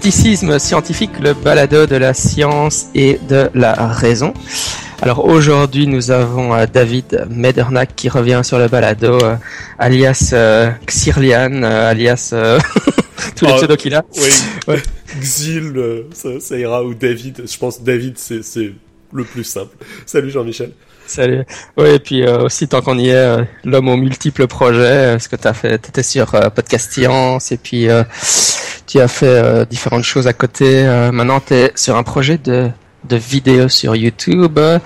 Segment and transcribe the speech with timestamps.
[0.00, 4.32] Scepticisme scientifique, le balado de la science et de la raison.
[5.02, 9.34] Alors aujourd'hui, nous avons euh, David Medernack qui revient sur le balado, euh,
[9.76, 12.32] alias euh, Xirlian, alias
[13.34, 14.04] tous les oh, pseudos qu'il a.
[14.68, 14.76] Oui.
[15.20, 17.42] Xil, ça, ira ou David.
[17.50, 18.72] Je pense David, c'est
[19.12, 19.76] le plus simple.
[20.06, 20.70] Salut Jean-Michel.
[21.08, 21.42] Salut.
[21.76, 25.48] Oui, et puis aussi tant qu'on y est, l'homme aux multiples projets, ce que tu
[25.48, 27.88] as fait, tu étais sur Podcast Science et puis
[28.88, 30.82] tu as fait différentes choses à côté.
[31.12, 32.70] maintenant, tu es sur un projet de
[33.04, 34.78] de vidéos sur YouTube euh,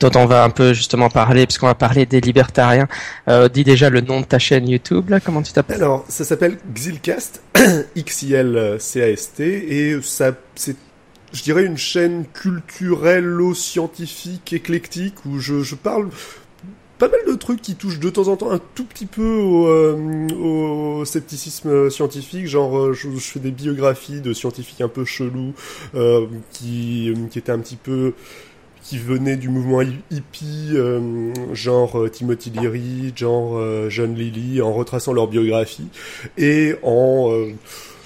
[0.00, 2.88] dont on va un peu justement parler, puisqu'on va parler des libertariens.
[3.28, 5.76] Euh, dis déjà le nom de ta chaîne YouTube, là, comment tu t'appelles?
[5.76, 7.42] Alors, ça s'appelle Xilcast,
[7.96, 10.76] X-I-L-C-A-S-T, et ça, c'est,
[11.32, 16.08] je dirais, une chaîne culturelle, scientifique, éclectique, où je, je parle
[17.02, 19.66] pas mal de trucs qui touchent de temps en temps un tout petit peu au,
[19.66, 25.52] euh, scepticisme scientifique, genre euh, je, fais des biographies de scientifiques un peu chelous
[25.96, 28.12] euh, qui, qui étaient un petit peu
[28.84, 29.80] qui venaient du mouvement
[30.12, 30.76] hippie,
[31.52, 35.88] genre Timothy Leary, genre John Lilly, en retraçant leur biographie
[36.36, 37.32] et en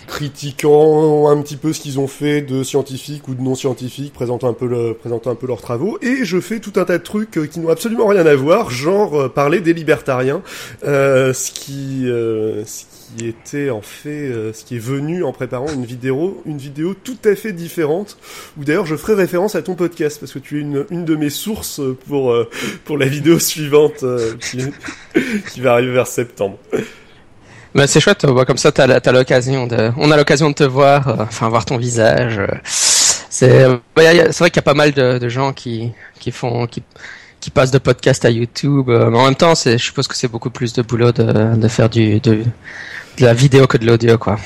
[0.06, 4.48] critiquant un petit peu ce qu'ils ont fait de scientifiques ou de non scientifiques, présentant
[4.48, 7.02] un peu le, présentant un peu leurs travaux, et je fais tout un tas de
[7.02, 10.42] trucs euh, qui n'ont absolument rien à voir, genre euh, parler des libertariens,
[10.84, 12.84] euh, ce qui, euh, ce
[13.16, 17.18] qui était en fait, ce qui est venu en préparant une vidéo, une vidéo tout
[17.24, 18.16] à fait différente,
[18.58, 21.16] où d'ailleurs je ferai référence à ton podcast parce que tu es une, une de
[21.16, 22.34] mes sources pour
[22.84, 24.04] pour la vidéo suivante
[24.41, 24.58] qui,
[25.52, 26.58] qui va arriver vers septembre.
[27.77, 31.09] Bah, c'est chouette, comme ça, t'as, as l'occasion de, on a l'occasion de te voir,
[31.09, 32.38] euh, enfin, voir ton visage.
[32.38, 32.47] Euh.
[32.64, 36.82] c'est, c'est vrai qu'il y a pas mal de, gens qui, qui font, qui,
[37.38, 38.88] qui passent de podcast à YouTube.
[38.88, 41.54] Euh, mais en même temps, c'est, je suppose que c'est beaucoup plus de boulot de,
[41.54, 42.44] de faire du, de,
[43.16, 44.38] de la vidéo que de l'audio, quoi.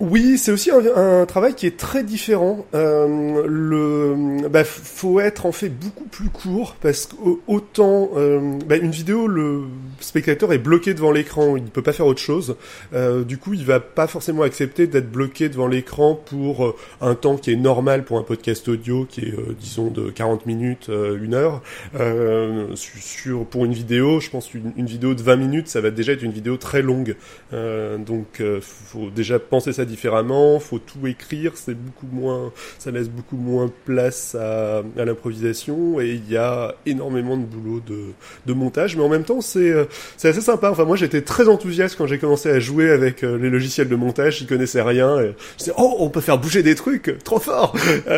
[0.00, 2.66] Oui, c'est aussi un, travail qui est très différent.
[2.74, 8.90] Euh, le, bah, faut être en fait beaucoup plus court parce qu'autant euh, bah, une
[8.90, 9.62] vidéo, le
[10.00, 12.56] spectateur est bloqué devant l'écran, il ne peut pas faire autre chose.
[12.94, 17.14] Euh, du coup, il va pas forcément accepter d'être bloqué devant l'écran pour euh, un
[17.14, 20.88] temps qui est normal pour un podcast audio, qui est euh, disons de 40 minutes,
[20.88, 21.62] euh, une heure.
[22.74, 26.12] sur pour une vidéo, je pense une, une, vidéo de 20 minutes, ça va déjà
[26.12, 27.16] être une vidéo très longue.
[28.06, 33.36] Donc, faut déjà penser ça différemment, faut tout écrire, c'est beaucoup moins, ça laisse beaucoup
[33.36, 38.12] moins place à, à l'improvisation et il y a énormément de boulot de,
[38.46, 39.84] de montage, mais en même temps c'est euh,
[40.16, 40.70] c'est assez sympa.
[40.70, 43.96] Enfin moi j'étais très enthousiaste quand j'ai commencé à jouer avec euh, les logiciels de
[43.96, 45.20] montage, j'y connaissais rien.
[45.20, 47.74] Et je disais oh on peut faire bouger des trucs, trop fort.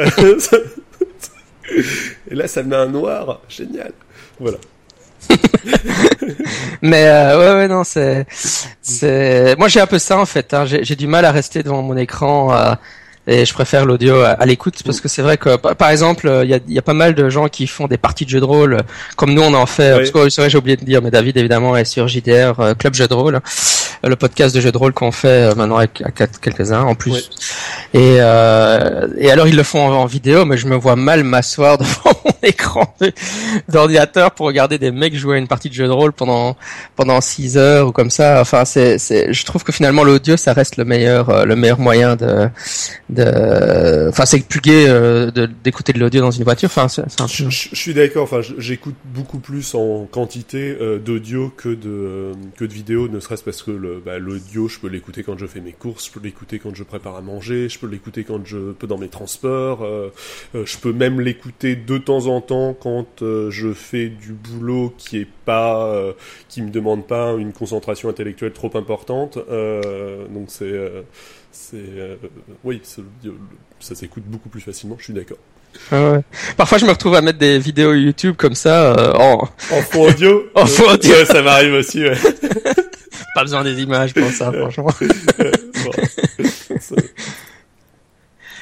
[2.31, 3.93] et là ça me met un noir, génial.
[4.41, 4.59] Voilà.
[6.83, 8.27] mais euh, ouais, ouais, non, c'est,
[8.83, 9.57] c'est.
[9.59, 10.55] Moi, j'ai un peu ça en fait.
[10.55, 10.65] Hein.
[10.67, 12.55] J'ai, du mal à rester devant mon écran.
[12.55, 12.75] Euh,
[13.29, 16.55] et je préfère l'audio à, l'écoute parce que c'est vrai que par exemple il y
[16.55, 18.79] a, y a, pas mal de gens qui font des parties de jeux de rôle
[19.17, 21.37] comme nous on en fait parce que c'est vrai j'ai oublié de dire mais David
[21.37, 23.41] évidemment est sur JDR euh, Club Jeux de rôle
[24.03, 26.03] le podcast de jeux de rôle qu'on fait euh, maintenant avec,
[26.41, 27.29] quelques-uns en plus
[27.93, 31.77] et euh, et alors ils le font en, vidéo mais je me vois mal m'asseoir
[31.79, 32.95] devant écran
[33.69, 36.57] d'ordinateur pour regarder des mecs jouer une partie de jeu de rôle pendant
[36.97, 38.41] pendant six heures ou comme ça.
[38.41, 41.79] Enfin c'est c'est je trouve que finalement l'audio ça reste le meilleur euh, le meilleur
[41.79, 42.49] moyen de
[44.09, 45.31] enfin c'est plus gai euh,
[45.65, 46.69] d'écouter de, l'audio dans une voiture.
[46.69, 48.25] Enfin c'est je, suis d'accord.
[48.25, 53.21] Enfin j'écoute beaucoup plus en quantité euh, d'audio que de euh, que de vidéo ne
[53.21, 56.13] serait-ce parce que le bah, l'audio je peux l'écouter quand je fais mes courses je
[56.13, 59.09] peux l'écouter quand je prépare à manger je peux l'écouter quand je peux dans mes
[59.09, 59.87] transports
[60.55, 65.29] je peux même l'écouter de temps en temps quand je fais du boulot qui est
[65.45, 65.95] pas
[66.49, 70.75] qui me demande pas une concentration intellectuelle trop importante donc c'est
[71.51, 72.17] c'est euh,
[72.65, 72.81] oui,
[73.81, 74.97] ça s'écoute beaucoup plus facilement.
[74.99, 75.39] Je suis d'accord.
[75.91, 76.21] Ah ouais.
[76.57, 80.09] Parfois, je me retrouve à mettre des vidéos YouTube comme ça euh, en en fond
[80.09, 80.45] audio.
[80.55, 82.03] en fond audio, ouais, ça m'arrive aussi.
[82.03, 82.17] Ouais.
[83.35, 84.91] Pas besoin des images pour ça, franchement.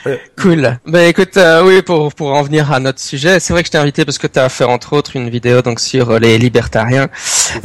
[0.37, 0.79] Cool.
[0.87, 3.73] Ben écoute, euh, oui, pour pour en venir à notre sujet, c'est vrai que je
[3.73, 6.39] t'ai invité parce que tu as fait entre autres une vidéo donc sur euh, les
[6.39, 7.09] libertariens,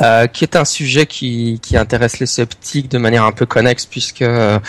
[0.01, 3.85] euh, qui est un sujet qui qui intéresse les sceptiques de manière un peu connexe
[3.85, 4.59] puisque euh,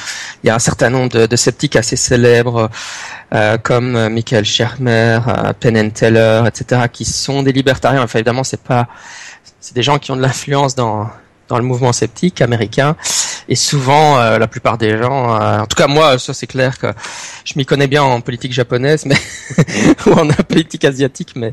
[0.43, 2.71] il y a un certain nombre de, de sceptiques assez célèbres
[3.63, 5.21] comme Michael Shermer,
[5.59, 8.03] Penn Teller, etc., qui sont des libertariens.
[8.03, 8.89] Enfin évidemment, c'est pas
[9.59, 11.09] c'est des gens qui ont de l'influence dans
[11.49, 12.95] dans le mouvement sceptique américain.
[13.49, 16.79] Et souvent, euh, la plupart des gens, euh, en tout cas moi, ça c'est clair
[16.79, 16.89] que
[17.45, 19.17] je m'y connais bien en politique japonaise, mais
[20.07, 21.53] ou en politique asiatique, mais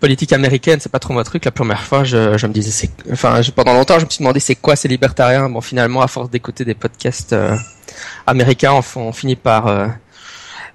[0.00, 1.44] politique américaine, c'est pas trop mon truc.
[1.44, 4.54] La première fois, je, me disais, c'est, enfin, pendant longtemps, je me suis demandé c'est
[4.54, 5.48] quoi ces libertariens?
[5.48, 7.56] Bon, finalement, à force d'écouter des podcasts euh,
[8.26, 9.90] américains, on, finit par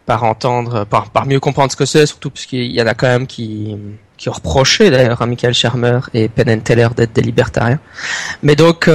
[0.05, 3.27] par entendre, par, mieux comprendre ce que c'est, surtout puisqu'il y en a quand même
[3.27, 3.77] qui
[4.17, 7.79] qui ont reproché d'ailleurs à Michael Shermer et Penn Teller d'être des libertariens.
[8.43, 8.87] Mais donc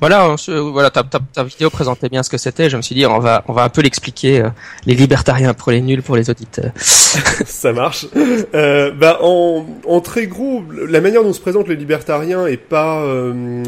[0.00, 2.70] voilà, voilà, ta, ta, ta, vidéo présentait bien ce que c'était.
[2.70, 4.48] Je me suis dit, on va, on va un peu l'expliquer, euh,
[4.86, 6.72] les libertariens pour les nuls, pour les auditeurs.
[6.76, 8.06] Ça marche.
[8.54, 13.02] Euh, bah, en, en, très gros, la manière dont se présentent les libertariens est pas,
[13.02, 13.62] euh,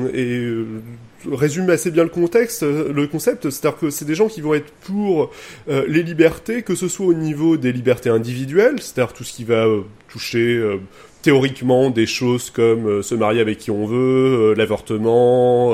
[1.33, 4.55] résume assez bien le contexte, euh, le concept, c'est-à-dire que c'est des gens qui vont
[4.55, 5.31] être pour
[5.69, 9.45] euh, les libertés, que ce soit au niveau des libertés individuelles, c'est-à-dire tout ce qui
[9.45, 10.63] va euh, toucher
[11.27, 15.73] théoriquement des choses comme se marier avec qui on veut, l'avortement,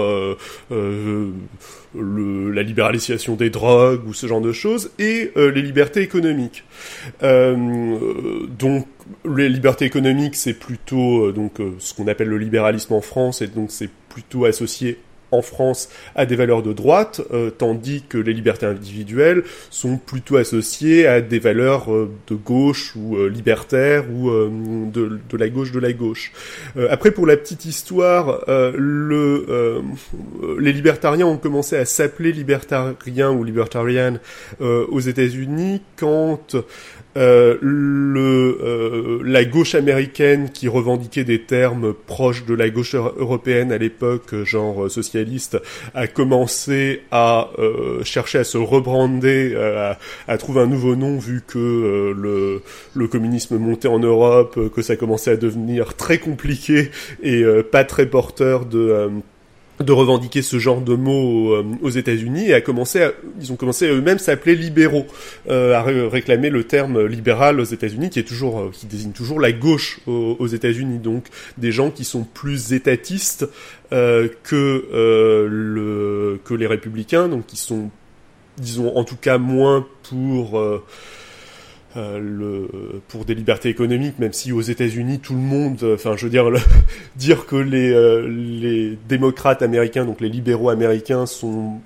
[1.94, 6.64] la libéralisation des drogues ou ce genre de choses, et les libertés économiques.
[7.20, 8.86] donc
[9.26, 11.30] les libertés économiques, c'est plutôt
[11.78, 14.96] ce qu'on appelle le libéralisme en France, et donc c'est plutôt associé
[15.32, 20.36] en France à des valeurs de droite, euh, tandis que les libertés individuelles sont plutôt
[20.36, 25.80] associées à des valeurs euh, de gauche ou euh, libertaires ou de, la gauche de
[25.80, 26.32] la gauche.
[26.90, 29.82] après, pour la petite histoire, le,
[30.58, 34.18] les libertariens ont commencé à s'appeler libertariens ou libertarian
[34.60, 36.54] aux États-Unis quand
[37.16, 43.70] euh, le, euh, la gauche américaine qui revendiquait des termes proches de la gauche européenne
[43.70, 45.58] à l'époque, genre socialiste,
[45.94, 51.42] a commencé à euh, chercher à se rebrander, à, à, trouver un nouveau nom vu
[51.46, 52.62] que le,
[52.94, 56.90] le communisme montait en Europe, que ça commençait à devenir très compliqué
[57.22, 59.10] et pas très porteur de
[59.80, 63.10] de revendiquer ce genre de mots euh, aux États-Unis et à commencer
[63.40, 65.06] ils ont commencé à eux-mêmes s'appeler libéraux,
[65.48, 69.40] euh, à réclamer le terme libéral aux États-Unis qui est toujours euh, qui désigne toujours
[69.40, 70.98] la gauche aux, États-Unis.
[70.98, 71.24] Donc
[71.56, 73.48] des gens qui sont plus étatistes
[73.90, 77.90] que le que les républicains donc qui sont
[78.58, 80.62] disons en tout cas moins pour
[81.96, 86.16] euh, le, pour des libertés économiques, même si aux États-Unis tout le monde, euh, enfin
[86.16, 86.50] je veux dire,
[87.16, 91.80] dire que les, euh, les démocrates américains, donc les libéraux américains, sont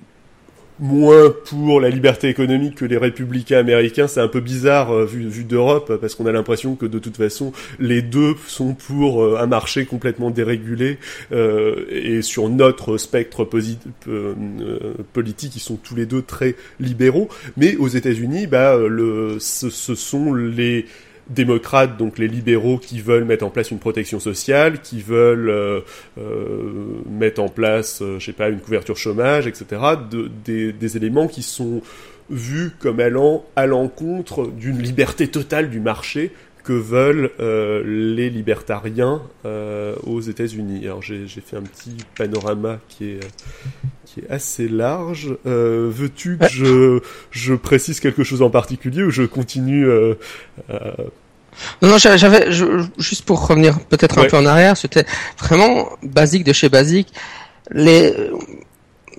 [0.79, 5.27] moins pour la liberté économique que les républicains américains, c'est un peu bizarre euh, vu,
[5.27, 9.37] vu d'Europe, parce qu'on a l'impression que de toute façon, les deux sont pour euh,
[9.39, 10.97] un marché complètement dérégulé,
[11.31, 13.79] euh, et sur notre spectre politique,
[15.55, 20.33] ils sont tous les deux très libéraux, mais aux États-Unis, bah, le, ce, ce sont
[20.33, 20.85] les
[21.29, 25.81] démocrates, donc les libéraux qui veulent mettre en place une protection sociale, qui veulent euh,
[26.17, 29.65] euh, mettre en place, euh, je sais pas, une couverture chômage, etc.
[30.09, 31.81] De, des, des, éléments qui sont
[32.29, 36.31] vus comme allant à l'encontre d'une liberté totale du marché
[36.67, 40.81] que veulent euh, les libertariens euh, aux États-Unis.
[40.83, 43.19] Alors j'ai fait un petit panorama qui est
[44.05, 45.33] qui est assez large.
[45.45, 46.99] Euh, Veux-tu que je,
[47.31, 50.15] je précise quelque chose en particulier ou je continue euh,
[51.81, 55.05] non, non, j'avais juste pour revenir peut-être un peu en arrière, c'était
[55.39, 57.11] vraiment basique de chez basique.
[57.71, 58.13] Les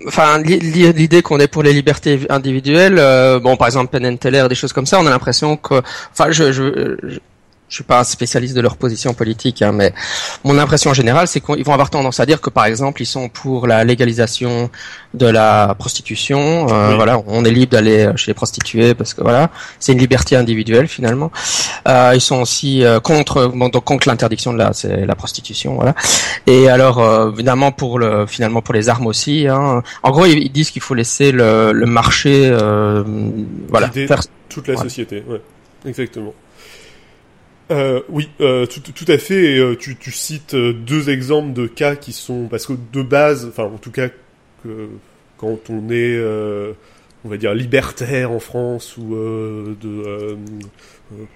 [0.06, 3.00] enfin l'idée qu'on est pour les libertés individuelles
[3.42, 6.52] bon par exemple Penn Teller des choses comme ça on a l'impression que enfin je,
[6.52, 7.18] je, je
[7.74, 9.92] suis pas un spécialiste de leur position politique, hein, mais
[10.44, 13.28] mon impression générale, c'est qu'ils vont avoir tendance à dire que, par exemple, ils sont
[13.28, 14.70] pour la légalisation
[15.14, 16.68] de la prostitution.
[16.70, 20.36] Euh, Voilà, on est libre d'aller chez les prostituées parce que voilà, c'est une liberté
[20.36, 21.30] individuelle finalement.
[21.86, 25.74] Euh, ils sont aussi euh, contre, bon, donc contre l'interdiction de la, c'est la prostitution,
[25.74, 25.94] voilà.
[26.46, 29.46] Et alors, euh, évidemment, pour le, finalement, pour les armes aussi.
[29.48, 29.82] Hein.
[30.02, 32.50] En gros, ils, disent qu'il faut laisser le, le marché,
[33.68, 35.22] voilà, faire toute la société.
[35.28, 35.42] Ouais,
[35.86, 36.34] exactement.
[37.70, 39.56] Euh, oui, euh, tout, tout, à fait.
[39.56, 43.02] Et, euh, tu, tu, cites euh, deux exemples de cas qui sont parce que de
[43.02, 44.08] base, enfin en tout cas
[44.62, 44.88] que
[45.36, 46.72] quand on est, euh,
[47.24, 50.36] on va dire libertaire en France ou de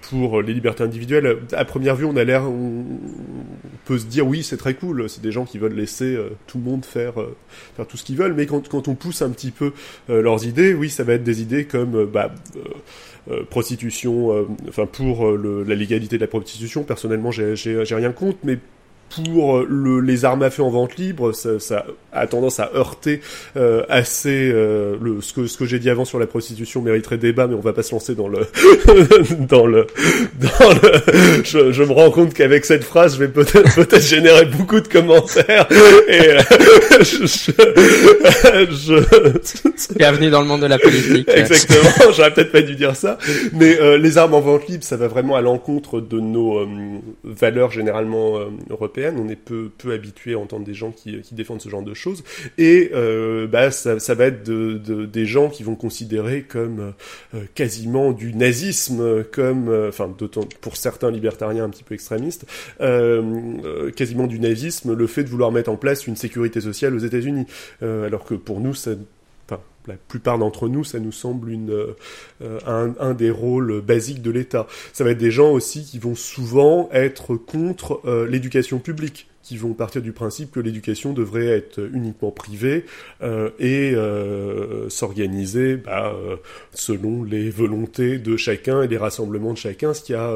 [0.01, 2.85] pour les libertés individuelles, à première vue, on a l'air, on,
[3.85, 5.09] peut se dire oui, c'est très cool.
[5.09, 7.15] C'est des gens qui veulent laisser tout le monde faire
[7.75, 8.33] faire tout ce qu'ils veulent.
[8.33, 9.73] Mais quand, quand on pousse un petit peu
[10.07, 12.31] leurs idées, oui, ça va être des idées comme bah
[13.31, 17.55] euh, prostitution, euh, enfin pour euh, la légalité de la prostitution, personnellement j'ai
[17.95, 18.57] rien contre, mais
[19.15, 22.71] pour euh, le, les armes à feu en vente libre, ça, ça a tendance à
[22.75, 23.21] heurter
[23.57, 27.17] euh, assez euh, le, ce que, ce que j'ai dit avant sur la prostitution mériterait
[27.17, 28.39] débat, mais on va pas se lancer dans le
[29.47, 29.87] dans le
[30.39, 31.43] dans le.
[31.43, 34.87] Je, je me rends compte qu'avec cette phrase, je vais peut-être peut-être générer beaucoup de
[34.87, 35.67] commentaires.
[36.07, 36.41] Et euh,
[36.99, 37.25] je,
[38.69, 41.29] je, bienvenue dans le monde de la politique.
[41.29, 42.11] Exactement.
[42.15, 43.17] J'aurais peut-être pas dû dire ça,
[43.53, 46.67] mais les armes en vente libre, ça va vraiment à l'encontre de nos
[47.23, 48.39] valeurs généralement
[48.69, 51.83] européennes On est peu, peu habitué à entendre des gens qui, qui défendent ce genre
[51.83, 52.23] de choses.
[52.57, 56.93] Et euh, bah, ça, va être de, de, des gens qui vont considérer comme
[57.33, 60.13] euh, quasiment du nazisme, comme, euh, enfin,
[60.61, 62.45] pour certains libertariens un petit peu extrémistes,
[62.81, 66.99] euh, quasiment du nazisme, le fait de vouloir mettre en place une sécurité sociale aux
[66.99, 67.45] États-Unis.
[67.81, 68.91] alors que pour nous, ça
[69.87, 74.31] la plupart d'entre nous, ça nous semble une, euh, un, un, des rôles basiques de
[74.31, 74.67] l'État.
[74.93, 79.57] Ça va être des gens aussi qui vont souvent être contre euh, l'éducation publique qui
[79.57, 82.85] vont partir du principe que l'éducation devrait être uniquement privée
[83.21, 86.37] euh, et euh, s'organiser bah, euh,
[86.73, 90.35] selon les volontés de chacun et les rassemblements de chacun, ce qui a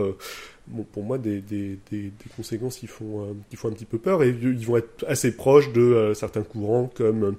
[0.67, 3.97] bon, pour moi des, des, des, des, conséquences qui font, qui font un petit peu
[3.97, 7.37] peur et ils vont être assez proches de certains courants comme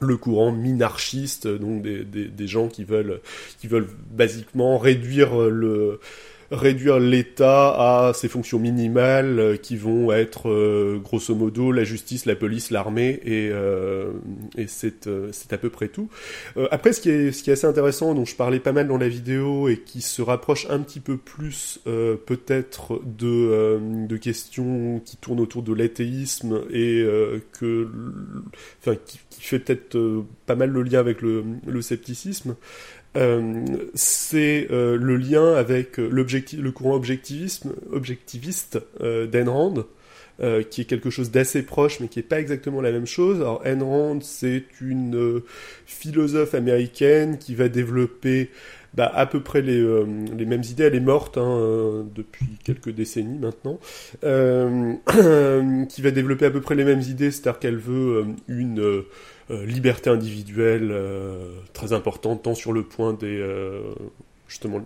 [0.00, 3.20] le courant minarchiste, donc des, des, gens qui veulent,
[3.58, 6.00] qui veulent basiquement réduire le,
[6.50, 12.24] réduire l'État à ses fonctions minimales euh, qui vont être euh, grosso modo la justice,
[12.24, 14.12] la police, l'armée et, euh,
[14.56, 16.08] et c'est c'est à peu près tout.
[16.70, 18.96] après ce qui est ce qui est assez intéressant dont je parlais pas mal dans
[18.98, 25.16] la vidéo et qui se rapproche un petit peu plus peut-être de de questions qui
[25.16, 27.06] tournent autour de l'athéisme et
[27.58, 27.88] que
[28.80, 32.56] enfin qui, qui fait peut-être pas mal le lien avec le, le scepticisme.
[33.18, 39.84] Euh, c'est euh, le lien avec euh, le courant objectivisme, objectiviste d'Ayn Rand,
[40.70, 43.40] qui est quelque chose d'assez proche, mais qui n'est pas exactement la même chose.
[43.40, 45.42] Alors, Ayn c'est une
[45.84, 48.50] philosophe américaine qui va développer
[48.94, 49.84] bah, à peu près les,
[50.36, 50.84] les, mêmes idées.
[50.84, 53.80] Elle est morte hein, depuis quelques décennies maintenant.
[55.88, 59.02] qui va développer à peu près les mêmes idées, c'est-à-dire qu'elle veut une
[59.50, 63.94] liberté individuelle euh, très importante, tant sur le point des euh,
[64.46, 64.84] justement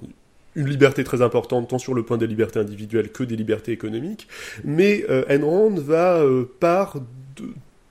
[0.54, 4.28] une liberté très importante tant sur le point des libertés individuelles que des libertés économiques,
[4.64, 6.23] mais euh, Ayn Rand va
[6.61, 6.97] par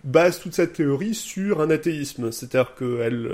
[0.04, 3.30] base toute cette théorie sur un athéisme, c'est-à-dire qu'elle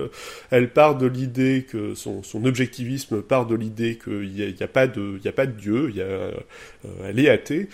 [0.52, 4.68] elle part de l'idée que son, son, objectivisme part de l'idée qu'il n'y a, a,
[4.68, 6.32] pas de il a pas de Dieu, y a, euh,
[7.06, 7.70] elle est athée,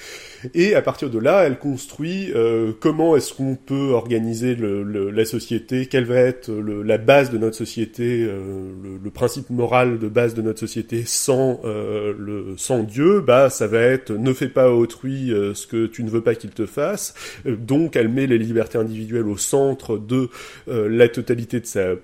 [0.53, 5.09] et à partir de là, elle construit euh, comment est-ce qu'on peut organiser le, le,
[5.09, 8.71] la société, quelle va être le, la base de notre société, euh,
[9.03, 13.67] le, principe moral de base de notre société sans euh, le sans Dieu, bah ça
[13.67, 16.49] va être ne fais pas à autrui euh, ce que tu ne veux pas qu'il
[16.49, 17.13] te fasse,
[17.45, 20.29] donc elle met les libertés individuelle au centre de
[20.67, 21.95] euh, la totalité de sa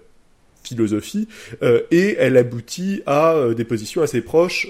[0.64, 1.28] philosophie
[1.64, 4.68] euh, et elle aboutit à euh, des positions assez proches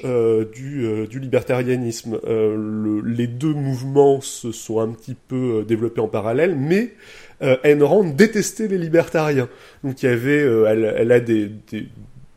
[0.54, 2.20] du, libertarianisme.
[2.26, 6.94] Le, les deux mouvements se sont un petit peu développés en parallèle, mais
[7.42, 9.50] Ayn détestait les libertariens.
[9.84, 11.52] Donc elle, a des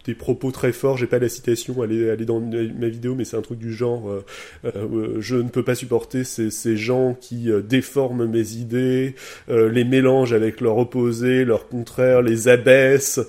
[0.04, 3.14] des propos très forts, j'ai pas la citation, elle est, elle est dans ma vidéo,
[3.14, 4.24] mais c'est un truc du genre euh,
[4.64, 9.14] euh, je ne peux pas supporter ces, ces gens qui euh, déforment mes idées,
[9.48, 13.20] euh, les mélangent avec leur opposé, leur contraire, les abaissent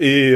[0.00, 0.34] et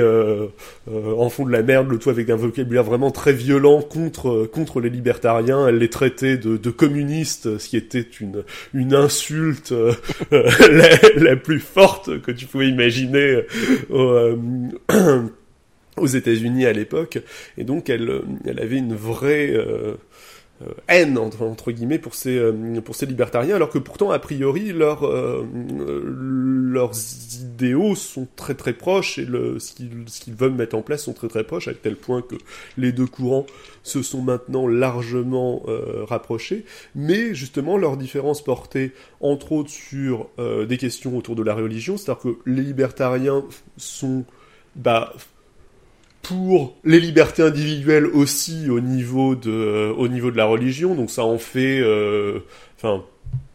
[0.88, 4.80] en font de la merde, le tout avec un vocabulaire vraiment très violent contre contre
[4.80, 5.68] les libertariens.
[5.68, 9.72] Elle les traitait de, de communistes, ce qui était une une insulte
[10.30, 13.42] la, la, plus forte que tu pouvais imaginer
[15.96, 17.18] aux États-Unis à l'époque,
[17.58, 19.94] et donc elle, euh, elle avait une vraie euh,
[20.62, 22.40] euh, haine entre, guillemets pour ces
[22.84, 25.06] pour ces libertariens, alors que pourtant a priori leurs
[25.52, 26.92] leurs
[27.42, 31.12] idéaux sont très très proches et le, ce qu'ils qu'ils veulent mettre en place sont
[31.12, 32.36] très très proches, à tel point que
[32.78, 33.46] les deux courants
[33.82, 35.62] se sont maintenant largement
[36.08, 41.96] rapprochés, mais justement leurs différences portaient entre autres sur des questions autour de la religion,
[41.96, 43.44] c'est-à-dire que les libertariens
[43.76, 44.24] sont
[44.76, 45.12] bah
[46.22, 50.94] pour les libertés individuelles aussi au niveau de euh, au niveau de la religion.
[50.94, 52.40] Donc ça en fait euh,
[52.76, 53.04] enfin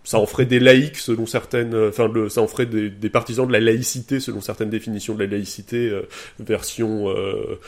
[0.07, 3.51] ça en ferait des laïcs selon certaines, euh, enfin ça en ferait des, partisans de
[3.51, 6.03] la laïcité selon certaines définitions de la laïcité, euh,
[6.39, 7.59] version euh,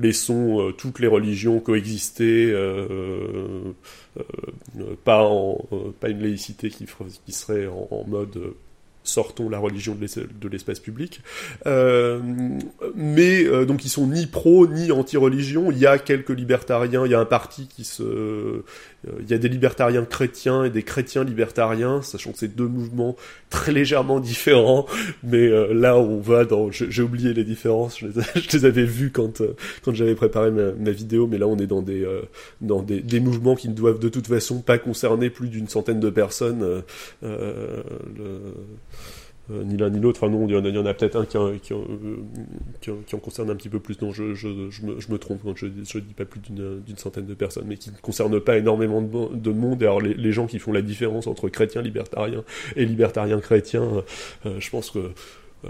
[0.00, 2.50] laissons toutes les religions coexister,
[5.04, 5.58] pas en,
[6.00, 6.86] pas une laïcité qui,
[7.26, 8.38] qui serait en, en mode
[9.04, 11.20] sortons la religion de l'espace public.
[11.66, 12.20] Euh,
[12.94, 15.70] mais euh, donc ils sont ni pro ni anti-religion.
[15.70, 18.62] Il y a quelques libertariens, il y a un parti qui se, euh,
[19.20, 23.16] il y a des libertariens chrétiens et des chrétiens libertariens, sachant que c'est deux mouvements
[23.50, 24.86] très légèrement différents.
[25.22, 29.42] Mais euh, là on va dans, j'ai oublié les différences, je les, avais vus quand
[29.84, 32.06] quand j'avais préparé ma, vidéo, mais là on est dans des
[32.60, 36.00] dans des, des, mouvements qui ne doivent de toute façon pas concerner plus d'une centaine
[36.00, 36.82] de personnes.
[37.22, 37.72] Le,
[39.50, 40.22] euh, ni l'un ni l'autre.
[40.22, 44.00] Enfin non, il y en a, peut-être un qui, en- concerne un petit peu plus.
[44.00, 47.76] Non, je, me, trompe quand je, je dis pas plus d'une centaine de personnes, mais
[47.76, 49.82] qui ne concerne pas énormément de, mo- de monde.
[49.82, 52.44] Et alors les, gens qui font la différence entre chrétiens libertariens
[52.76, 54.04] et libertariens chrétiens,
[54.46, 55.10] euh, je pense que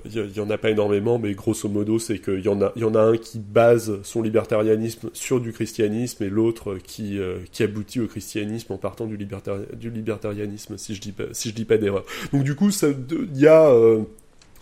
[0.05, 2.49] il y, a- il y en a pas énormément, mais grosso modo, c'est qu'il y
[2.49, 6.79] en a, y en a un qui base son libertarianisme sur du christianisme et l'autre
[6.83, 11.25] qui, euh, qui aboutit au christianisme en partant du, du libertarianisme, si je dis pas,
[11.33, 12.05] si dis pas d'erreur.
[12.33, 14.03] Donc du coup, il y a euh,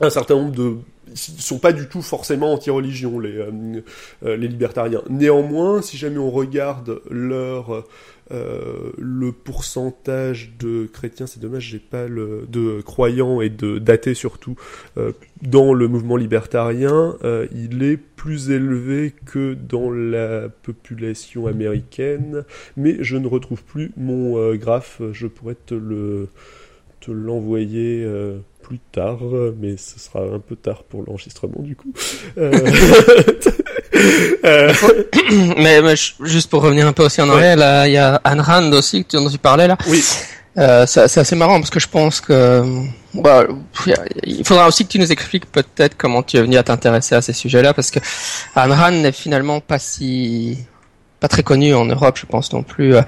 [0.01, 0.77] un certain nombre de
[1.15, 3.51] sont pas du tout forcément anti-religion les euh,
[4.25, 5.03] euh, les libertariens.
[5.09, 7.85] Néanmoins, si jamais on regarde leur
[8.33, 14.15] euh, le pourcentage de chrétiens, c'est dommage, j'ai pas le de croyants et de d'athées
[14.15, 14.55] surtout
[14.99, 22.45] euh, dans le mouvement libertarien, euh, il est plus élevé que dans la population américaine,
[22.77, 25.03] mais je ne retrouve plus mon euh, graphe.
[25.13, 26.29] Je pourrais te le
[27.01, 29.19] te l'envoyer euh, plus tard,
[29.59, 31.93] mais ce sera un peu tard pour l'enregistrement du coup.
[32.39, 32.53] Euh,
[34.45, 34.73] euh,
[35.57, 35.81] mais,
[36.23, 37.35] juste pour revenir un peu aussi en Ouais.
[37.35, 39.77] arrière, là, il y a Anne Rand aussi dont tu parlais là.
[39.89, 40.03] oui,
[40.87, 42.63] c'est c'est assez marrant parce que je pense que
[43.15, 43.47] bah,
[44.25, 47.23] il faudra aussi que tu nous expliques peut-être comment tu es venu à t'intéresser à
[47.23, 47.99] ces sujets-là parce que
[48.57, 50.59] Ayn Rand n'est finalement pas si
[51.21, 52.95] pas très connu en Europe, je pense non plus.
[52.97, 53.03] Euh,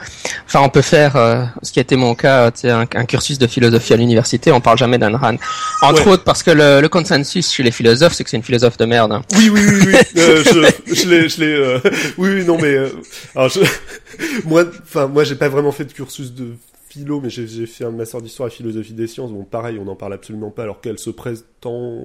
[0.47, 3.47] Enfin, on peut faire euh, ce qui a été mon cas, un, un cursus de
[3.47, 4.53] philosophie à l'université.
[4.53, 5.37] On parle jamais d'Ayn Rand,
[5.81, 6.13] entre Ouais.
[6.13, 8.85] autres parce que le, le consensus chez les philosophes, c'est que c'est une philosophe de
[8.85, 9.13] merde.
[9.13, 9.23] hein.
[9.37, 9.95] oui, oui, oui, oui.
[10.19, 11.55] Euh, je, je l'ai, je l'ai.
[11.55, 11.79] euh,
[12.19, 12.91] Oui, non, mais euh,
[13.35, 13.61] alors je,
[14.45, 16.55] moi, enfin, moi, j'ai pas vraiment fait de cursus de
[16.91, 19.31] philo, mais j'ai j'ai fait un master d'histoire et philosophie des sciences.
[19.33, 22.05] Bon, pareil, on n'en parle absolument pas, alors qu'elle se prétend.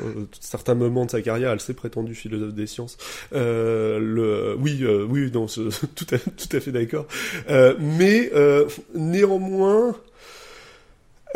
[0.00, 2.96] Euh, certains moments de sa carrière, elle s'est prétendue philosophe des sciences.
[3.34, 5.46] Euh, le, oui, euh, oui, non,
[5.94, 7.06] tout à, tout à fait d'accord.
[7.50, 9.94] Euh, mais euh, néanmoins,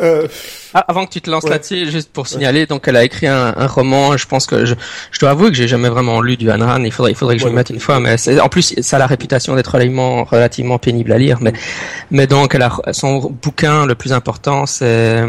[0.01, 0.27] euh,
[0.73, 1.51] Ah, avant que tu te lances Ouais.
[1.51, 4.17] là-dessus, juste pour signaler, donc elle a écrit un, un roman.
[4.17, 4.73] Je pense que je,
[5.11, 6.83] je dois avouer que j'ai jamais vraiment lu du Ayn Rand.
[6.83, 7.99] Il faudrait, il faudrait que je Ouais, le mette une fois.
[7.99, 11.37] Mais en plus, ça a la réputation d'être relativement, relativement pénible à lire.
[11.41, 11.53] Mais,
[12.09, 15.23] mais donc, elle a son bouquin le plus important, c'est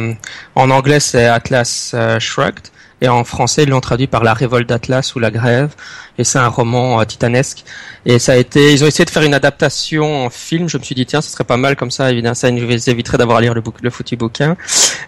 [0.55, 2.69] en anglais, c'est Atlas Shrugged.
[3.05, 5.75] Et en français, ils l'ont traduit par La révolte d'Atlas ou La grève.
[6.17, 7.65] Et c'est un roman euh, titanesque.
[8.07, 10.71] Et ça a été, ils ont essayé de faire une adaptation en film.
[10.71, 12.11] Je me suis dit, tiens, ce serait pas mal comme ça.
[12.11, 14.57] Évidemment, ça nous éviterait d'avoir à lire le, bouc- le foutu bouquin.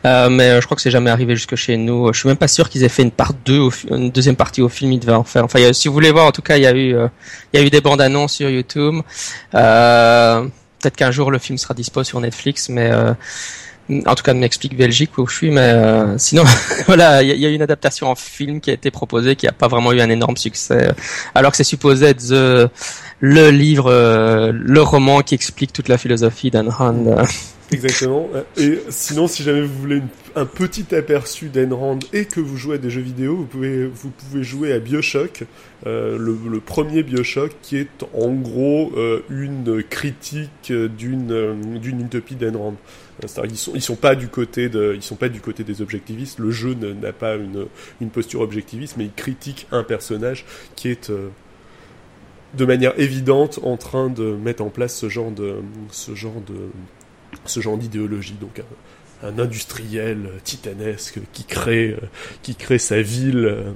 [0.04, 2.12] Euh, mais euh, je crois que c'est jamais arrivé jusque chez nous.
[2.12, 4.36] Je suis même pas sûr qu'ils aient fait une part 2 au fi- une deuxième
[4.36, 4.92] partie au film.
[4.92, 5.44] Ils devaient en faire.
[5.44, 7.08] Enfin, si vous voulez voir, en tout cas, il y a eu, euh,
[7.54, 8.96] il y a eu des bandes annonces sur YouTube.
[9.52, 12.90] Peut-être qu'un jour le film sera dispo sur Netflix, mais
[13.90, 15.50] en tout cas, de m'explique Belgique où je suis.
[15.50, 16.44] Mais euh, sinon,
[16.86, 19.52] voilà, il y, y a une adaptation en film qui a été proposée, qui a
[19.52, 20.90] pas vraiment eu un énorme succès,
[21.34, 22.70] alors que c'est supposé être the-
[23.20, 27.06] le livre, euh, le roman qui explique toute la philosophie d'Anne Rand.
[27.06, 27.24] euh.
[27.72, 28.28] Exactement.
[28.56, 32.56] Et sinon, si jamais vous voulez une- un petit aperçu d'Ayn Rand et que vous
[32.56, 35.42] jouez à des jeux vidéo, vous pouvez, vous pouvez jouer à Bioshock,
[35.86, 42.36] euh, le, le premier Bioshock, qui est en gros euh, une critique d'une d'une utopie
[42.36, 42.74] d'Ayn Rand.
[43.22, 46.38] Ils sont pas du côté de ils sont pas du côté des objectivistes.
[46.38, 51.28] Le jeu n'a pas une posture objectiviste, mais il critique un personnage qui est euh,
[52.54, 55.30] de manière évidente en train de mettre en place ce genre
[57.78, 58.62] d'idéologie, donc
[59.22, 61.96] un, industriel titanesque qui crée,
[62.70, 63.72] euh, sa ville euh,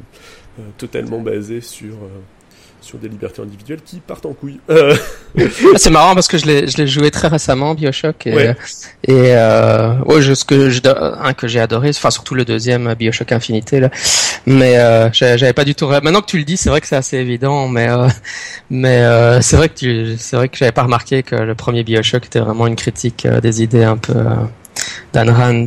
[0.79, 1.97] totalement basée sur,
[2.81, 4.59] sur des libertés individuelles qui partent en couille.
[4.71, 4.95] Euh,
[5.77, 8.57] C'est marrant parce que je l'ai joué très récemment Bioshock et Ouais.
[9.07, 12.87] et euh, ouais je, ce que je, un que j'ai adoré enfin surtout le deuxième
[12.89, 13.91] euh, Bioshock Infinité là
[14.47, 16.97] mais euh, j'avais pas du tout maintenant que tu le dis c'est vrai que c'est
[16.97, 18.09] assez évident mais euh,
[18.71, 22.27] mais euh, c'est vrai que c'est vrai que j'avais pas remarqué que le premier Bioshock
[22.27, 24.15] était vraiment une critique euh, des idées un peu
[25.17, 25.67] euh, d'Ayn Rand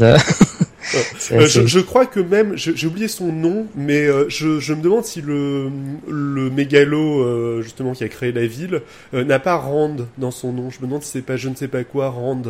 [1.18, 4.60] C'est- euh, c'est- je, je crois que même, j'ai oublié son nom, mais euh, je,
[4.60, 5.70] je me demande si le,
[6.10, 8.82] le mégalo euh, justement qui a créé la ville
[9.14, 10.70] euh, n'a pas Rand dans son nom.
[10.70, 12.42] Je me demande si c'est pas je ne sais pas quoi Rand.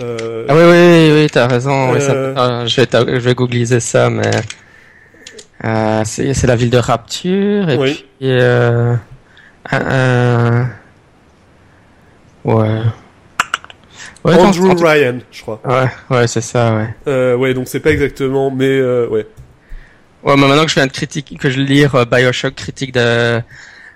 [0.00, 1.92] Euh, Ah oui, oui, oui, oui, t'as raison.
[1.92, 2.34] oui, ça- Euh.
[2.36, 2.88] euh, je vais,
[3.20, 4.30] je vais googliser ça, mais
[5.64, 8.04] euh, c'est c'est la ville de Rapture et Oui.
[8.18, 8.94] puis euh,
[12.44, 12.80] ouais.
[14.26, 14.84] Ouais, Andrew.
[14.84, 15.60] Ryan, je crois.
[15.64, 16.88] Ouais, ouais, c'est ça, ouais.
[17.06, 19.26] Euh, ouais, donc c'est pas exactement, mais euh, ouais.
[20.24, 23.40] Ouais, mais maintenant que je viens de critiquer, que je lire euh, Bioshock critique de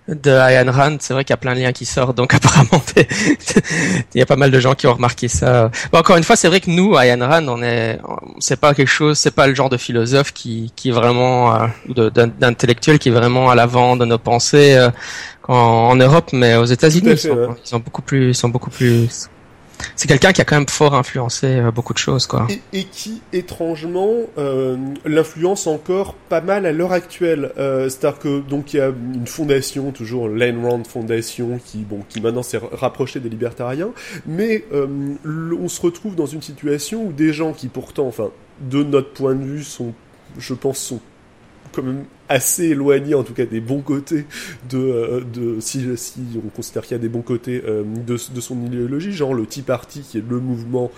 [0.08, 2.82] de Ayn Rand, c'est vrai qu'il y a plein de liens qui sortent, donc apparemment
[2.96, 5.70] il y a pas mal de gens qui ont remarqué ça.
[5.92, 7.98] Bon, encore une fois, c'est vrai que nous, Ayn Rand, on est,
[8.40, 12.10] c'est pas quelque chose, c'est pas le genre de philosophe qui qui est vraiment euh,
[12.10, 14.90] d'intellectuel qui est vraiment à l'avant de nos pensées euh,
[15.48, 17.48] en, en Europe, mais aux États-Unis, ouais.
[17.64, 19.28] ils sont beaucoup plus, ils sont beaucoup plus
[19.96, 22.46] c'est quelqu'un qui a quand même fort influencé euh, beaucoup de choses, quoi.
[22.72, 27.52] Et, qui, étrangement, euh, l'influence encore pas mal à l'heure actuelle.
[27.58, 32.00] Euh, C'est-à-dire que donc il y a une fondation, toujours l'Ayn Rand Foundation, qui bon,
[32.08, 33.90] qui maintenant s'est rapprochée des libertariens,
[34.26, 34.86] mais euh,
[35.24, 39.34] on se retrouve dans une situation où des gens qui pourtant, enfin, de notre point
[39.34, 39.92] de vue, sont,
[40.38, 41.00] je pense, sont
[41.72, 44.24] quand même assez éloigné en tout cas des bons côtés
[44.70, 45.84] de, euh, de si,
[46.36, 49.44] on considère qu'il y a des bons côtés euh, de, de, son idéologie, genre le
[49.46, 50.90] Tea Party qui est le mouvement,